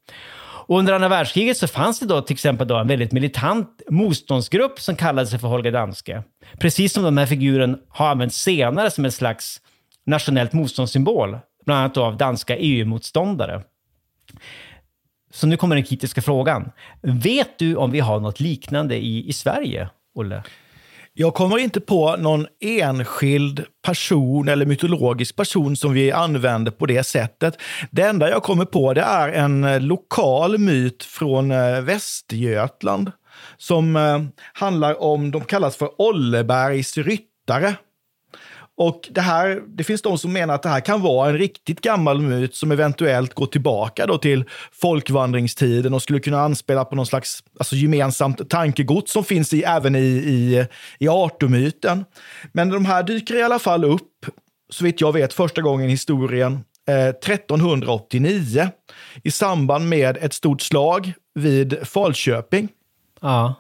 Och 0.71 0.79
under 0.79 0.93
andra 0.93 1.09
världskriget 1.09 1.57
så 1.57 1.69
fanns 1.69 2.01
det 2.01 2.07
då 2.07 2.23
till 2.23 2.35
exempel 2.35 2.69
då 2.69 2.77
en 2.77 2.89
väldigt 2.89 3.13
militant 3.13 3.83
motståndsgrupp 3.89 4.81
som 4.81 4.97
kallade 4.97 5.27
sig 5.27 5.39
för 5.39 5.49
Holger 5.49 5.73
Danske. 5.73 6.23
Precis 6.59 6.93
som 6.93 7.05
de 7.05 7.17
här 7.17 7.27
figuren 7.27 7.79
har 7.89 8.09
använts 8.09 8.37
senare 8.37 8.91
som 8.91 9.05
en 9.05 9.13
slags 9.13 9.61
nationellt 10.07 10.53
motståndssymbol, 10.53 11.39
bland 11.67 11.81
annat 11.81 11.95
då 11.95 12.05
av 12.05 12.17
danska 12.17 12.57
EU-motståndare. 12.57 13.63
Så 15.33 15.47
nu 15.47 15.57
kommer 15.57 15.77
den 15.77 15.85
kritiska 15.85 16.23
frågan. 16.23 16.71
Vet 17.03 17.59
du 17.59 17.77
om 17.77 17.91
vi 17.91 18.01
har 18.01 18.21
något 18.21 18.41
liknande 18.41 18.97
i, 18.97 19.29
i 19.29 19.33
Sverige, 19.33 19.89
Olle? 20.15 20.43
Jag 21.21 21.35
kommer 21.35 21.59
inte 21.59 21.81
på 21.81 22.17
någon 22.17 22.47
enskild 22.61 23.65
person 23.85 24.49
eller 24.49 24.67
mytologisk 24.67 25.37
person 25.37 25.77
som 25.77 25.93
vi 25.93 26.13
använder 26.13 26.73
på 26.73 26.87
det 26.87 27.05
sättet. 27.05 27.57
Det 27.91 28.03
enda 28.03 28.31
jag 28.31 28.43
kommer 28.43 28.65
på 28.65 28.95
det 28.95 29.01
är 29.01 29.29
en 29.29 29.65
eh, 29.65 29.81
lokal 29.81 30.59
myt 30.59 31.05
från 31.05 31.51
eh, 31.51 31.81
Västergötland 31.81 33.13
som 33.57 33.97
eh, 33.97 34.21
handlar 34.53 35.03
om, 35.03 35.31
de 35.31 35.45
kallas 35.45 35.77
för 35.77 36.01
Ollebergs 36.01 36.99
ryttare. 36.99 37.75
Och 38.81 39.09
det, 39.11 39.21
här, 39.21 39.63
det 39.67 39.85
finns 39.85 40.03
de 40.03 40.19
som 40.19 40.33
menar 40.33 40.55
att 40.55 40.63
det 40.63 40.69
här 40.69 40.81
kan 40.81 41.01
vara 41.03 41.29
en 41.29 41.39
riktigt 41.39 41.81
gammal 41.81 42.21
myt 42.21 42.55
som 42.55 42.73
eventuellt 42.73 43.35
går 43.35 43.47
tillbaka 43.47 44.07
då 44.07 44.19
till 44.19 44.45
folkvandringstiden 44.73 45.95
och 45.95 46.03
skulle 46.03 46.21
kunna 46.21 46.41
anspela 46.41 46.85
på 46.85 46.97
någon 46.97 47.07
slags 47.07 47.45
alltså 47.59 47.77
gemensamt 47.77 48.51
tankegods 48.51 49.13
som 49.13 49.25
finns 49.25 49.53
i, 49.53 49.63
även 49.63 49.95
i, 49.97 49.99
i, 49.99 50.67
i 50.99 51.09
Artomyten. 51.09 52.05
Men 52.53 52.69
de 52.69 52.85
här 52.85 53.03
dyker 53.03 53.37
i 53.37 53.43
alla 53.43 53.59
fall 53.59 53.85
upp, 53.85 54.27
så 54.71 54.85
vitt 54.85 55.01
jag 55.01 55.13
vet, 55.13 55.33
första 55.33 55.63
gången 55.63 55.89
i 55.89 55.91
historien 55.91 56.65
eh, 56.89 57.09
1389 57.09 58.69
i 59.25 59.31
samband 59.31 59.89
med 59.89 60.17
ett 60.17 60.35
stort 60.35 60.63
slag 60.63 61.13
vid 61.35 61.79
Falköping 61.87 62.69
Ja 63.21 63.55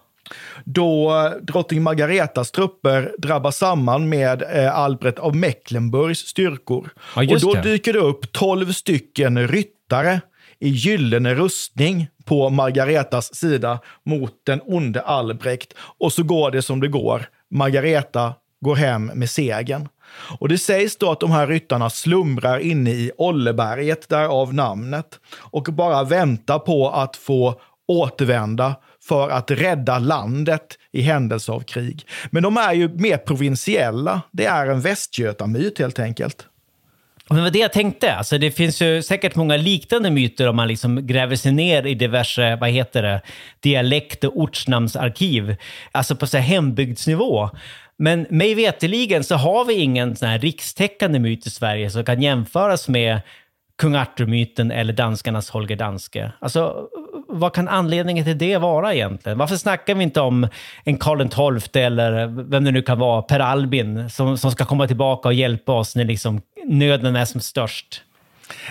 då 0.64 1.12
drottning 1.42 1.82
Margaretas 1.82 2.50
trupper 2.50 3.14
drabbar 3.18 3.50
samman 3.50 4.08
med 4.08 4.42
eh, 4.42 4.78
Albert 4.78 5.18
av 5.18 5.36
Mecklenburgs 5.36 6.18
styrkor. 6.18 6.90
Ja, 7.16 7.34
och 7.34 7.40
då 7.40 7.54
det. 7.54 7.62
dyker 7.62 7.92
det 7.92 7.98
upp 7.98 8.32
tolv 8.32 8.72
stycken 8.72 9.48
ryttare 9.48 10.20
i 10.58 10.68
gyllene 10.68 11.34
rustning 11.34 12.08
på 12.24 12.50
Margaretas 12.50 13.34
sida 13.34 13.78
mot 14.06 14.32
den 14.46 14.60
onde 14.64 15.00
Albrecht. 15.00 15.74
Och 15.98 16.12
så 16.12 16.22
går 16.22 16.50
det 16.50 16.62
som 16.62 16.80
det 16.80 16.88
går. 16.88 17.28
Margareta 17.50 18.34
går 18.60 18.74
hem 18.74 19.06
med 19.14 19.30
segern. 19.30 19.88
Och 20.38 20.48
det 20.48 20.58
sägs 20.58 20.96
då 20.96 21.10
att 21.10 21.20
de 21.20 21.30
här 21.30 21.46
ryttarna 21.46 21.90
slumrar 21.90 22.58
inne 22.58 22.90
i 22.90 23.12
Olleberget, 23.18 24.08
därav 24.08 24.54
namnet, 24.54 25.20
och 25.36 25.62
bara 25.62 26.04
väntar 26.04 26.58
på 26.58 26.90
att 26.90 27.16
få 27.16 27.60
återvända 27.90 28.76
för 29.02 29.30
att 29.30 29.50
rädda 29.50 29.98
landet 29.98 30.78
i 30.92 31.02
händelse 31.02 31.52
av 31.52 31.60
krig. 31.60 32.06
Men 32.30 32.42
de 32.42 32.56
är 32.56 32.72
ju 32.72 32.88
mer 32.88 33.16
provinsiella. 33.16 34.22
Det 34.32 34.46
är 34.46 34.66
en 34.66 34.80
västgötamyt 34.80 35.78
helt 35.78 35.98
enkelt. 35.98 36.46
Det 37.28 37.40
var 37.40 37.50
det 37.50 37.58
jag 37.58 37.72
tänkte. 37.72 38.14
Alltså, 38.14 38.38
det 38.38 38.50
finns 38.50 38.82
ju 38.82 39.02
säkert 39.02 39.34
många 39.34 39.56
liknande 39.56 40.10
myter 40.10 40.48
om 40.48 40.56
man 40.56 40.68
liksom 40.68 41.06
gräver 41.06 41.36
sig 41.36 41.52
ner 41.52 41.86
i 41.86 41.94
diverse, 41.94 42.56
vad 42.56 42.70
heter 42.70 43.02
det, 43.02 43.20
dialekt 43.60 44.24
och 44.24 44.40
ortsnamnsarkiv. 44.40 45.56
Alltså 45.92 46.16
på 46.16 46.26
så 46.26 46.36
här 46.36 46.44
hembygdsnivå. 46.44 47.50
Men 47.96 48.26
mig 48.30 48.54
veteligen 48.54 49.24
så 49.24 49.34
har 49.34 49.64
vi 49.64 49.74
ingen 49.74 50.16
sån 50.16 50.28
här 50.28 50.38
rikstäckande 50.38 51.18
myt 51.18 51.46
i 51.46 51.50
Sverige 51.50 51.90
som 51.90 52.04
kan 52.04 52.22
jämföras 52.22 52.88
med 52.88 53.20
kung 53.78 53.94
Arthur-myten 53.94 54.70
eller 54.70 54.92
danskarnas 54.92 55.50
Holger 55.50 55.76
Danske. 55.76 56.32
Alltså, 56.38 56.88
vad 57.30 57.52
kan 57.52 57.68
anledningen 57.68 58.24
till 58.24 58.38
det 58.38 58.58
vara 58.58 58.94
egentligen? 58.94 59.38
Varför 59.38 59.56
snackar 59.56 59.94
vi 59.94 60.02
inte 60.02 60.20
om 60.20 60.48
en 60.84 60.96
Karl 60.96 61.28
XII 61.60 61.82
eller 61.82 62.26
vem 62.50 62.64
det 62.64 62.70
nu 62.70 62.82
kan 62.82 62.98
vara, 62.98 63.22
Per 63.22 63.40
Albin, 63.40 64.10
som, 64.10 64.38
som 64.38 64.50
ska 64.50 64.64
komma 64.64 64.86
tillbaka 64.86 65.28
och 65.28 65.34
hjälpa 65.34 65.72
oss 65.72 65.96
när 65.96 66.04
liksom 66.04 66.40
nöden 66.66 67.16
är 67.16 67.24
som 67.24 67.40
störst? 67.40 68.02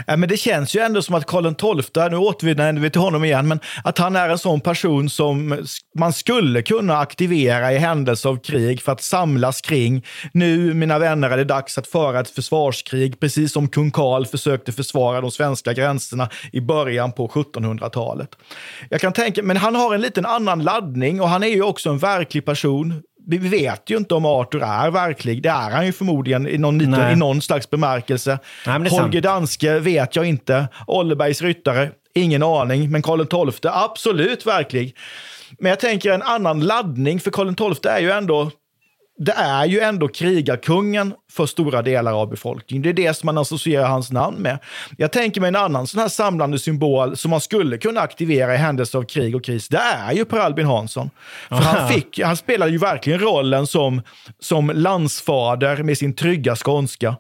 Ja, 0.07 0.17
men 0.17 0.30
det 0.30 0.38
känns 0.38 0.75
ju 0.75 0.80
ändå 0.80 1.01
som 1.01 1.15
att 1.15 1.25
Karl 1.25 1.82
XII, 1.82 2.09
nu 2.09 2.17
återvänder 2.17 2.82
vi 2.82 2.89
till 2.89 3.01
honom 3.01 3.23
igen, 3.23 3.47
men 3.47 3.59
att 3.84 3.97
han 3.97 4.15
är 4.15 4.30
en 4.30 4.38
sån 4.38 4.61
person 4.61 5.09
som 5.09 5.65
man 5.99 6.13
skulle 6.13 6.61
kunna 6.61 6.97
aktivera 6.97 7.73
i 7.73 7.77
händelse 7.77 8.27
av 8.27 8.38
krig 8.38 8.82
för 8.82 8.91
att 8.91 9.01
samlas 9.01 9.61
kring. 9.61 10.05
Nu, 10.34 10.73
mina 10.73 10.99
vänner, 10.99 11.30
är 11.30 11.38
det 11.38 11.43
dags 11.43 11.77
att 11.77 11.88
föra 11.88 12.19
ett 12.19 12.30
försvarskrig, 12.30 13.19
precis 13.19 13.53
som 13.53 13.67
kung 13.67 13.91
Karl 13.91 14.25
försökte 14.25 14.71
försvara 14.71 15.21
de 15.21 15.32
svenska 15.32 15.73
gränserna 15.73 16.30
i 16.51 16.61
början 16.61 17.11
på 17.11 17.27
1700-talet. 17.27 18.30
Jag 18.89 19.01
kan 19.01 19.13
tänka, 19.13 19.43
men 19.43 19.57
han 19.57 19.75
har 19.75 19.95
en 19.95 20.01
liten 20.01 20.25
annan 20.25 20.63
laddning 20.63 21.21
och 21.21 21.30
han 21.30 21.43
är 21.43 21.47
ju 21.47 21.63
också 21.63 21.89
en 21.89 21.97
verklig 21.97 22.45
person 22.45 23.03
vi 23.30 23.38
vet 23.38 23.89
ju 23.89 23.97
inte 23.97 24.15
om 24.15 24.25
Arthur 24.25 24.63
är 24.63 24.91
verklig. 24.91 25.43
Det 25.43 25.49
är 25.49 25.69
han 25.69 25.86
ju 25.86 25.91
förmodligen 25.91 26.47
i 26.47 26.57
någon, 26.57 26.77
liten, 26.77 27.11
i 27.11 27.15
någon 27.15 27.41
slags 27.41 27.69
bemärkelse. 27.69 28.39
Nej, 28.67 28.89
Holger. 28.89 29.21
Danske 29.21 29.80
vet 29.80 30.15
jag 30.15 30.25
inte. 30.25 30.67
Ollebergs 30.88 31.41
ryttare, 31.41 31.91
ingen 32.15 32.43
aning. 32.43 32.91
Men 32.91 33.01
Karl 33.01 33.51
XII, 33.51 33.71
absolut 33.73 34.45
verklig. 34.45 34.95
Men 35.59 35.69
jag 35.69 35.80
tänker 35.80 36.11
en 36.13 36.21
annan 36.21 36.59
laddning, 36.59 37.19
för 37.19 37.32
Karl 37.32 37.73
XII 37.75 37.91
är 37.91 37.99
ju 37.99 38.11
ändå 38.11 38.51
det 39.20 39.32
är 39.32 39.65
ju 39.65 39.80
ändå 39.80 40.07
krigarkungen 40.07 41.13
för 41.32 41.45
stora 41.45 41.82
delar 41.82 42.13
av 42.13 42.30
befolkningen. 42.30 42.82
Det 42.82 42.89
är 42.89 42.93
det 42.93 43.13
som 43.13 43.26
man 43.26 43.38
associerar 43.38 43.88
hans 43.88 44.11
namn 44.11 44.38
med. 44.38 44.59
Jag 44.97 45.11
tänker 45.11 45.41
mig 45.41 45.47
en 45.47 45.55
annan 45.55 45.88
sån 45.88 46.01
här 46.01 46.07
samlande 46.07 46.59
symbol 46.59 47.17
som 47.17 47.32
man 47.32 47.41
skulle 47.41 47.78
kunna 47.78 48.01
aktivera 48.01 48.53
i 48.53 48.57
händelse 48.57 48.97
av 48.97 49.03
krig 49.03 49.36
och 49.36 49.43
kris. 49.43 49.67
Det 49.67 49.78
är 49.78 50.13
ju 50.13 50.26
Per 50.26 50.38
Albin 50.38 50.65
Hansson. 50.65 51.09
För 51.49 51.55
han, 51.55 51.89
fick, 51.89 52.20
han 52.20 52.38
spelade 52.38 52.72
ju 52.72 52.78
verkligen 52.78 53.20
rollen 53.20 53.67
som, 53.67 54.01
som 54.39 54.72
landsfader 54.76 55.84
med 55.84 55.97
sin 55.97 56.15
trygga 56.15 56.55
skånska. 56.55 57.15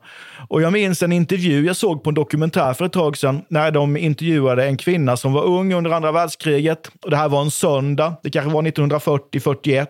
Och 0.47 0.61
jag 0.61 0.73
minns 0.73 1.03
en 1.03 1.11
intervju 1.11 1.65
jag 1.65 1.75
såg 1.75 2.03
på 2.03 2.09
en 2.09 2.13
dokumentär 2.13 2.73
för 2.73 2.85
ett 2.85 2.93
tag 2.93 3.17
sedan 3.17 3.41
när 3.47 3.71
de 3.71 3.97
intervjuade 3.97 4.65
en 4.65 4.77
kvinna 4.77 5.17
som 5.17 5.33
var 5.33 5.43
ung 5.43 5.73
under 5.73 5.91
andra 5.91 6.11
världskriget. 6.11 6.91
Och 7.01 7.09
det 7.09 7.17
här 7.17 7.29
var 7.29 7.41
en 7.41 7.51
söndag, 7.51 8.15
det 8.23 8.29
kanske 8.29 8.53
var 8.53 8.61
1940-41. 8.61 9.87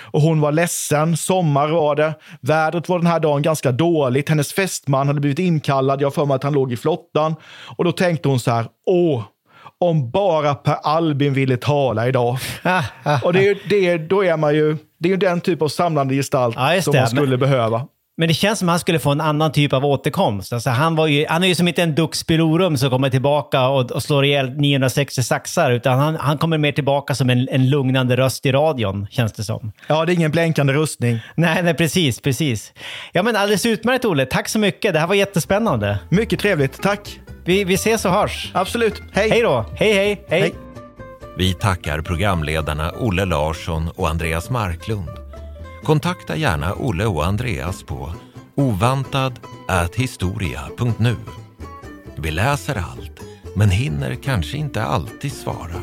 Och 0.00 0.20
hon 0.20 0.40
var 0.40 0.52
ledsen, 0.52 1.16
sommar 1.16 1.51
var 1.54 1.94
det. 1.96 2.14
Vädret 2.40 2.88
var 2.88 2.98
den 2.98 3.06
här 3.06 3.20
dagen 3.20 3.42
ganska 3.42 3.72
dåligt. 3.72 4.28
Hennes 4.28 4.52
fästman 4.52 5.06
hade 5.06 5.20
blivit 5.20 5.38
inkallad, 5.38 6.00
jag 6.00 6.14
för 6.14 6.24
mig 6.26 6.34
att 6.34 6.42
han 6.44 6.52
låg 6.52 6.72
i 6.72 6.76
flottan. 6.76 7.34
Och 7.76 7.84
då 7.84 7.92
tänkte 7.92 8.28
hon 8.28 8.40
så 8.40 8.50
här, 8.50 8.64
åh, 8.86 9.22
om 9.80 10.10
bara 10.10 10.54
Per 10.54 10.74
Albin 10.82 11.34
ville 11.34 11.56
tala 11.56 12.08
idag. 12.08 12.36
och 13.24 13.32
det, 13.32 13.48
är- 13.48 13.58
det, 13.68 13.98
då 13.98 14.24
är 14.24 14.36
man 14.36 14.54
ju, 14.54 14.76
det 14.98 15.08
är 15.08 15.10
ju 15.10 15.16
den 15.16 15.40
typ 15.40 15.62
av 15.62 15.68
samlande 15.68 16.14
gestalt 16.14 16.56
Ja, 16.58 16.82
som 16.82 16.96
man 16.96 17.06
skulle 17.06 17.26
Men- 17.30 17.38
behöva. 17.40 17.86
Men 18.16 18.28
det 18.28 18.34
känns 18.34 18.58
som 18.58 18.68
att 18.68 18.72
han 18.72 18.80
skulle 18.80 18.98
få 18.98 19.10
en 19.10 19.20
annan 19.20 19.52
typ 19.52 19.72
av 19.72 19.84
återkomst. 19.84 20.52
Alltså 20.52 20.70
han, 20.70 20.96
var 20.96 21.06
ju, 21.06 21.26
han 21.28 21.44
är 21.44 21.48
ju 21.48 21.54
som 21.54 21.68
inte 21.68 21.82
en 21.82 21.94
Dux 21.94 22.24
Pilorum 22.24 22.76
som 22.76 22.90
kommer 22.90 23.10
tillbaka 23.10 23.68
och, 23.68 23.90
och 23.90 24.02
slår 24.02 24.24
ihjäl 24.24 24.50
960 24.50 25.22
saxar, 25.22 25.70
utan 25.70 25.98
han, 25.98 26.16
han 26.16 26.38
kommer 26.38 26.58
mer 26.58 26.72
tillbaka 26.72 27.14
som 27.14 27.30
en, 27.30 27.48
en 27.48 27.70
lugnande 27.70 28.16
röst 28.16 28.46
i 28.46 28.52
radion, 28.52 29.06
känns 29.10 29.32
det 29.32 29.44
som. 29.44 29.72
Ja, 29.86 30.04
det 30.04 30.12
är 30.12 30.14
ingen 30.14 30.30
blänkande 30.30 30.72
rustning. 30.72 31.18
Nej, 31.34 31.62
nej, 31.62 31.74
precis, 31.74 32.20
precis. 32.20 32.72
Ja, 33.12 33.22
men 33.22 33.36
alldeles 33.36 33.66
utmärkt, 33.66 34.04
Olle. 34.04 34.26
Tack 34.26 34.48
så 34.48 34.58
mycket. 34.58 34.92
Det 34.92 34.98
här 34.98 35.06
var 35.06 35.14
jättespännande. 35.14 35.98
Mycket 36.08 36.40
trevligt, 36.40 36.82
tack. 36.82 37.20
Vi, 37.44 37.64
vi 37.64 37.74
ses 37.74 38.04
och 38.04 38.10
hörs. 38.12 38.50
Absolut. 38.54 39.02
Hej. 39.12 39.30
Hej 39.30 39.42
då. 39.42 39.66
Hej, 39.74 39.92
hej. 39.92 40.24
Hej. 40.28 40.40
Hej. 40.40 40.54
Vi 41.36 41.54
tackar 41.54 42.00
programledarna 42.00 42.92
Olle 43.00 43.24
Larsson 43.24 43.88
och 43.96 44.08
Andreas 44.08 44.50
Marklund. 44.50 45.21
Kontakta 45.84 46.36
gärna 46.36 46.74
Olle 46.74 47.06
och 47.06 47.26
Andreas 47.26 47.82
på 47.82 48.12
ovantad@historia.nu. 48.54 51.16
Vi 52.16 52.30
läser 52.30 52.76
allt, 52.76 53.20
men 53.56 53.70
hinner 53.70 54.14
kanske 54.14 54.56
inte 54.56 54.82
alltid 54.82 55.32
svara. 55.32 55.82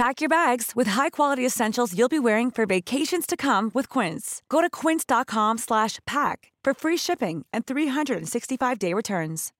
Pack 0.00 0.22
your 0.22 0.30
bags 0.30 0.72
with 0.76 0.90
high-quality 0.90 1.46
essentials 1.46 1.94
you'll 1.94 2.08
be 2.08 2.18
wearing 2.18 2.50
for 2.50 2.66
vacations 2.66 3.26
to 3.26 3.36
come 3.36 3.70
with 3.74 3.98
Quince. 3.98 4.42
Go 4.48 4.62
to 4.62 4.70
quince.com 4.70 5.58
slash 5.58 5.98
pack 6.06 6.52
for 6.64 6.74
free 6.74 6.96
shipping 6.96 7.44
and 7.52 7.64
365-day 7.66 8.94
returns. 8.94 9.50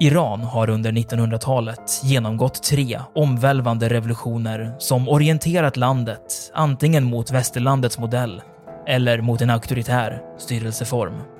Iran 0.00 0.40
har 0.40 0.70
under 0.70 0.92
1900-talet 0.92 2.00
genomgått 2.04 2.62
tre 2.62 3.00
omvälvande 3.14 3.88
revolutioner 3.88 4.74
som 4.78 5.08
orienterat 5.08 5.76
landet 5.76 6.50
antingen 6.54 7.04
mot 7.04 7.30
västerlandets 7.30 7.98
modell 7.98 8.42
eller 8.86 9.20
mot 9.20 9.40
en 9.40 9.50
auktoritär 9.50 10.22
styrelseform. 10.38 11.39